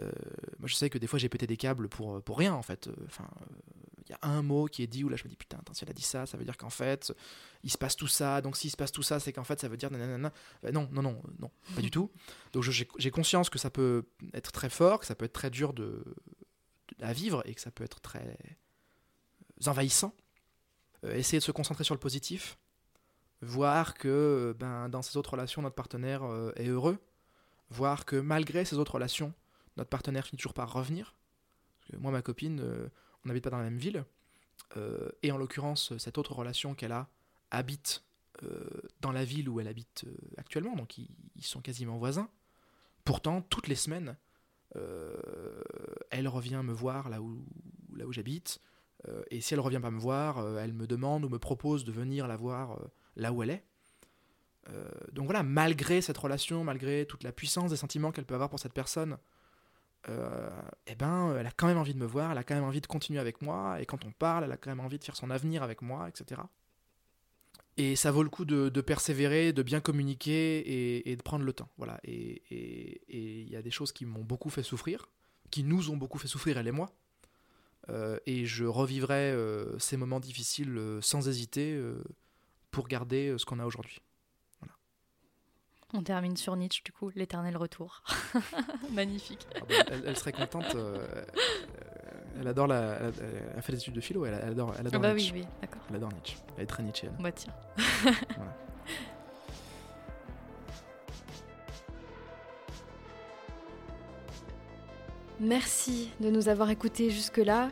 Euh, 0.00 0.10
moi, 0.58 0.66
je 0.66 0.74
sais 0.74 0.90
que 0.90 0.98
des 0.98 1.06
fois, 1.06 1.20
j'ai 1.20 1.28
pété 1.28 1.46
des 1.46 1.56
câbles 1.56 1.88
pour, 1.88 2.20
rien, 2.36 2.54
en 2.54 2.62
fait. 2.62 2.90
Un 4.22 4.42
mot 4.42 4.66
qui 4.66 4.82
est 4.82 4.86
dit 4.86 5.04
où 5.04 5.08
là, 5.08 5.16
je 5.16 5.24
me 5.24 5.28
dis, 5.28 5.36
putain, 5.36 5.58
si 5.72 5.84
elle 5.84 5.90
a 5.90 5.92
dit 5.92 6.02
ça, 6.02 6.26
ça 6.26 6.36
veut 6.36 6.44
dire 6.44 6.56
qu'en 6.56 6.70
fait, 6.70 7.12
il 7.62 7.70
se 7.70 7.78
passe 7.78 7.96
tout 7.96 8.06
ça. 8.06 8.40
Donc, 8.40 8.56
s'il 8.56 8.70
se 8.70 8.76
passe 8.76 8.92
tout 8.92 9.02
ça, 9.02 9.20
c'est 9.20 9.32
qu'en 9.32 9.44
fait, 9.44 9.60
ça 9.60 9.68
veut 9.68 9.76
dire 9.76 9.90
nanana. 9.90 10.32
non, 10.72 10.88
non, 10.92 11.02
non, 11.02 11.22
non, 11.38 11.50
pas 11.74 11.80
du 11.80 11.90
tout. 11.90 12.10
Donc, 12.52 12.62
j'ai 12.62 13.10
conscience 13.10 13.50
que 13.50 13.58
ça 13.58 13.70
peut 13.70 14.04
être 14.32 14.52
très 14.52 14.70
fort, 14.70 15.00
que 15.00 15.06
ça 15.06 15.14
peut 15.14 15.24
être 15.24 15.32
très 15.32 15.50
dur 15.50 15.72
de, 15.72 16.04
à 17.00 17.12
vivre 17.12 17.42
et 17.46 17.54
que 17.54 17.60
ça 17.60 17.70
peut 17.70 17.84
être 17.84 18.00
très 18.00 18.36
envahissant. 19.66 20.14
essayer 21.02 21.38
de 21.38 21.44
se 21.44 21.52
concentrer 21.52 21.84
sur 21.84 21.94
le 21.94 22.00
positif. 22.00 22.58
Voir 23.40 23.94
que 23.94 24.56
ben, 24.58 24.88
dans 24.88 25.02
ces 25.02 25.16
autres 25.16 25.32
relations, 25.32 25.62
notre 25.62 25.74
partenaire 25.74 26.22
est 26.56 26.68
heureux. 26.68 26.98
Voir 27.70 28.04
que 28.04 28.16
malgré 28.16 28.64
ces 28.64 28.76
autres 28.76 28.94
relations, 28.94 29.34
notre 29.76 29.90
partenaire 29.90 30.26
finit 30.26 30.38
toujours 30.38 30.54
par 30.54 30.72
revenir. 30.72 31.14
moi, 31.98 32.12
ma 32.12 32.22
copine, 32.22 32.60
euh, 32.60 32.88
on 33.24 33.28
n'habite 33.28 33.44
pas 33.44 33.50
dans 33.50 33.58
la 33.58 33.64
même 33.64 33.78
ville. 33.78 34.04
Euh, 34.76 35.08
et 35.22 35.32
en 35.32 35.36
l'occurrence, 35.36 35.96
cette 35.98 36.18
autre 36.18 36.34
relation 36.34 36.74
qu'elle 36.74 36.92
a 36.92 37.08
habite 37.50 38.04
euh, 38.42 38.68
dans 39.00 39.12
la 39.12 39.24
ville 39.24 39.48
où 39.48 39.60
elle 39.60 39.68
habite 39.68 40.04
actuellement, 40.36 40.74
donc 40.74 40.98
ils, 40.98 41.08
sont 41.40 41.60
quasiment 41.60 41.98
voisins. 41.98 42.28
Pourtant, 43.04 43.42
toutes 43.42 43.68
les 43.68 43.74
semaines, 43.74 44.16
elle 46.10 46.26
revient 46.26 46.62
me 46.64 46.72
voir 46.72 47.08
là 47.08 47.22
où, 47.22 47.44
là 47.94 48.06
où 48.06 48.12
j'habite. 48.12 48.60
et 49.30 49.40
si 49.40 49.54
elle 49.54 49.60
revient 49.60 49.78
pas 49.80 49.92
me 49.92 50.00
voir, 50.00 50.58
elle 50.58 50.72
me 50.72 50.88
demande 50.88 51.24
ou 51.24 51.28
me 51.28 51.38
propose 51.38 51.84
de 51.84 51.92
venir 51.92 52.26
la 52.26 52.36
voir 52.36 52.80
là 53.14 53.32
où 53.32 53.44
elle 53.44 53.50
est. 53.50 53.64
donc 55.12 55.26
voilà, 55.26 55.44
malgré 55.44 56.00
cette 56.00 56.18
relation, 56.18 56.64
malgré 56.64 57.06
toute 57.06 57.22
la 57.22 57.30
puissance 57.30 57.70
des 57.70 57.76
sentiments 57.76 58.10
qu'elle 58.10 58.24
peut 58.24 58.34
avoir 58.34 58.50
pour 58.50 58.58
cette 58.58 58.72
personne, 58.72 59.16
euh, 60.08 60.50
eh 60.86 60.94
ben, 60.94 61.36
elle 61.38 61.46
a 61.46 61.50
quand 61.50 61.66
même 61.66 61.78
envie 61.78 61.94
de 61.94 61.98
me 61.98 62.06
voir, 62.06 62.32
elle 62.32 62.38
a 62.38 62.44
quand 62.44 62.54
même 62.54 62.64
envie 62.64 62.80
de 62.80 62.86
continuer 62.86 63.20
avec 63.20 63.42
moi, 63.42 63.80
et 63.80 63.86
quand 63.86 64.04
on 64.04 64.12
parle, 64.12 64.44
elle 64.44 64.52
a 64.52 64.56
quand 64.56 64.70
même 64.70 64.80
envie 64.80 64.98
de 64.98 65.04
faire 65.04 65.16
son 65.16 65.30
avenir 65.30 65.62
avec 65.62 65.82
moi, 65.82 66.08
etc. 66.08 66.42
Et 67.76 67.96
ça 67.96 68.12
vaut 68.12 68.22
le 68.22 68.28
coup 68.28 68.44
de, 68.44 68.68
persévérer, 68.80 69.52
de 69.52 69.62
bien 69.62 69.80
communiquer 69.80 71.08
et, 71.10 71.16
de 71.16 71.22
prendre 71.22 71.44
le 71.44 71.52
temps. 71.52 71.68
Voilà. 71.76 71.98
Et 72.04 72.42
il 73.08 73.50
y 73.50 73.56
a 73.56 73.62
des 73.62 73.70
choses 73.72 73.90
qui 73.92 74.06
m'ont 74.06 74.22
beaucoup 74.22 74.50
fait 74.50 74.62
souffrir, 74.62 75.08
qui 75.50 75.64
nous 75.64 75.90
ont 75.90 75.96
beaucoup 75.96 76.18
fait 76.18 76.28
souffrir, 76.28 76.56
elle 76.58 76.68
et 76.68 76.72
moi. 76.72 76.90
Euh, 77.90 78.18
et 78.26 78.46
je 78.46 78.64
revivrai 78.64 79.32
euh, 79.32 79.76
ces 79.78 79.96
moments 79.96 80.20
difficiles 80.20 80.80
sans 81.00 81.28
hésiter 81.28 81.80
pour 82.70 82.86
garder 82.86 83.34
ce 83.38 83.44
qu'on 83.44 83.58
a 83.58 83.66
aujourd'hui. 83.66 84.00
On 85.92 86.02
termine 86.02 86.36
sur 86.36 86.56
Nietzsche, 86.56 86.82
du 86.84 86.92
coup, 86.92 87.10
l'éternel 87.14 87.56
retour. 87.56 88.02
Magnifique. 88.92 89.46
Ah 89.54 89.60
bah, 89.68 89.74
elle, 90.06 90.16
serait 90.16 90.32
contente. 90.32 90.74
Euh, 90.74 90.96
euh, 90.98 91.24
elle 92.40 92.48
adore 92.48 92.66
la. 92.66 92.98
Elle, 93.56 93.62
fait 93.62 93.72
des 93.72 93.78
études 93.78 93.94
de 93.94 94.00
philo, 94.00 94.24
elle, 94.26 94.34
adore, 94.34 94.74
elle 94.78 94.86
adore 94.86 95.00
ah 95.04 95.08
bah 95.08 95.14
Nietzsche. 95.14 95.32
oui, 95.34 95.42
oui, 95.42 95.48
d'accord. 95.60 95.82
Elle 95.90 95.96
adore 95.96 96.12
Nietzsche. 96.12 96.36
Elle 96.56 96.64
est 96.64 96.66
très 96.66 96.82
Nietzscheenne. 96.82 97.16
Bah 97.20 97.30
tiens. 97.32 97.52
Merci 105.40 106.10
de 106.20 106.30
nous 106.30 106.48
avoir 106.48 106.70
écoutés 106.70 107.10
jusque-là. 107.10 107.70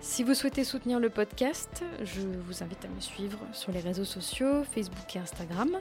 Si 0.00 0.22
vous 0.22 0.34
souhaitez 0.34 0.62
soutenir 0.64 1.00
le 1.00 1.10
podcast, 1.10 1.82
je 2.02 2.20
vous 2.20 2.62
invite 2.62 2.84
à 2.84 2.88
me 2.88 3.00
suivre 3.00 3.38
sur 3.52 3.72
les 3.72 3.80
réseaux 3.80 4.04
sociaux, 4.04 4.62
Facebook 4.64 5.16
et 5.16 5.18
Instagram. 5.18 5.78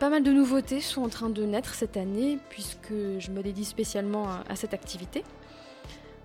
Pas 0.00 0.08
mal 0.08 0.22
de 0.22 0.32
nouveautés 0.32 0.80
sont 0.80 1.02
en 1.02 1.10
train 1.10 1.28
de 1.28 1.44
naître 1.44 1.74
cette 1.74 1.98
année 1.98 2.38
puisque 2.48 2.94
je 3.18 3.30
me 3.30 3.42
dédie 3.42 3.66
spécialement 3.66 4.28
à, 4.48 4.56
cette 4.56 4.72
activité. 4.72 5.24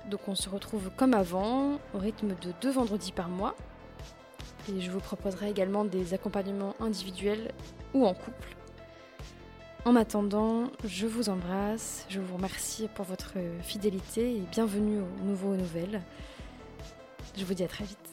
Donc 0.10 0.22
on 0.30 0.34
se 0.34 0.48
retrouve 0.48 0.92
comme 0.96 1.14
avant, 1.14 1.74
au 1.94 1.98
rythme 1.98 2.30
de 2.30 2.54
deux 2.62 2.72
vendredis 2.72 3.12
par 3.12 3.28
mois. 3.28 3.54
Et 4.70 4.80
je 4.80 4.90
vous 4.90 5.02
proposerai 5.02 5.50
également 5.50 5.84
des 5.84 6.14
accompagnements 6.14 6.74
individuels 6.80 7.52
ou 7.94 8.06
en 8.06 8.14
couple. 8.14 8.56
En 9.84 9.98
attendant, 9.98 10.72
je 10.86 11.06
vous 11.06 11.28
embrasse, 11.28 12.06
je 12.08 12.22
vous 12.22 12.38
remercie 12.38 12.88
pour 12.96 13.04
votre 13.04 13.34
fidélité 13.62 14.38
et 14.38 14.44
bienvenue 14.54 15.00
aux 15.00 15.26
nouveaux 15.26 15.56
nouvelles. 15.56 16.02
Je 17.38 17.44
vous 17.44 17.54
dis 17.54 17.66
à 17.66 17.68
très 17.68 17.84
vite. 17.84 18.05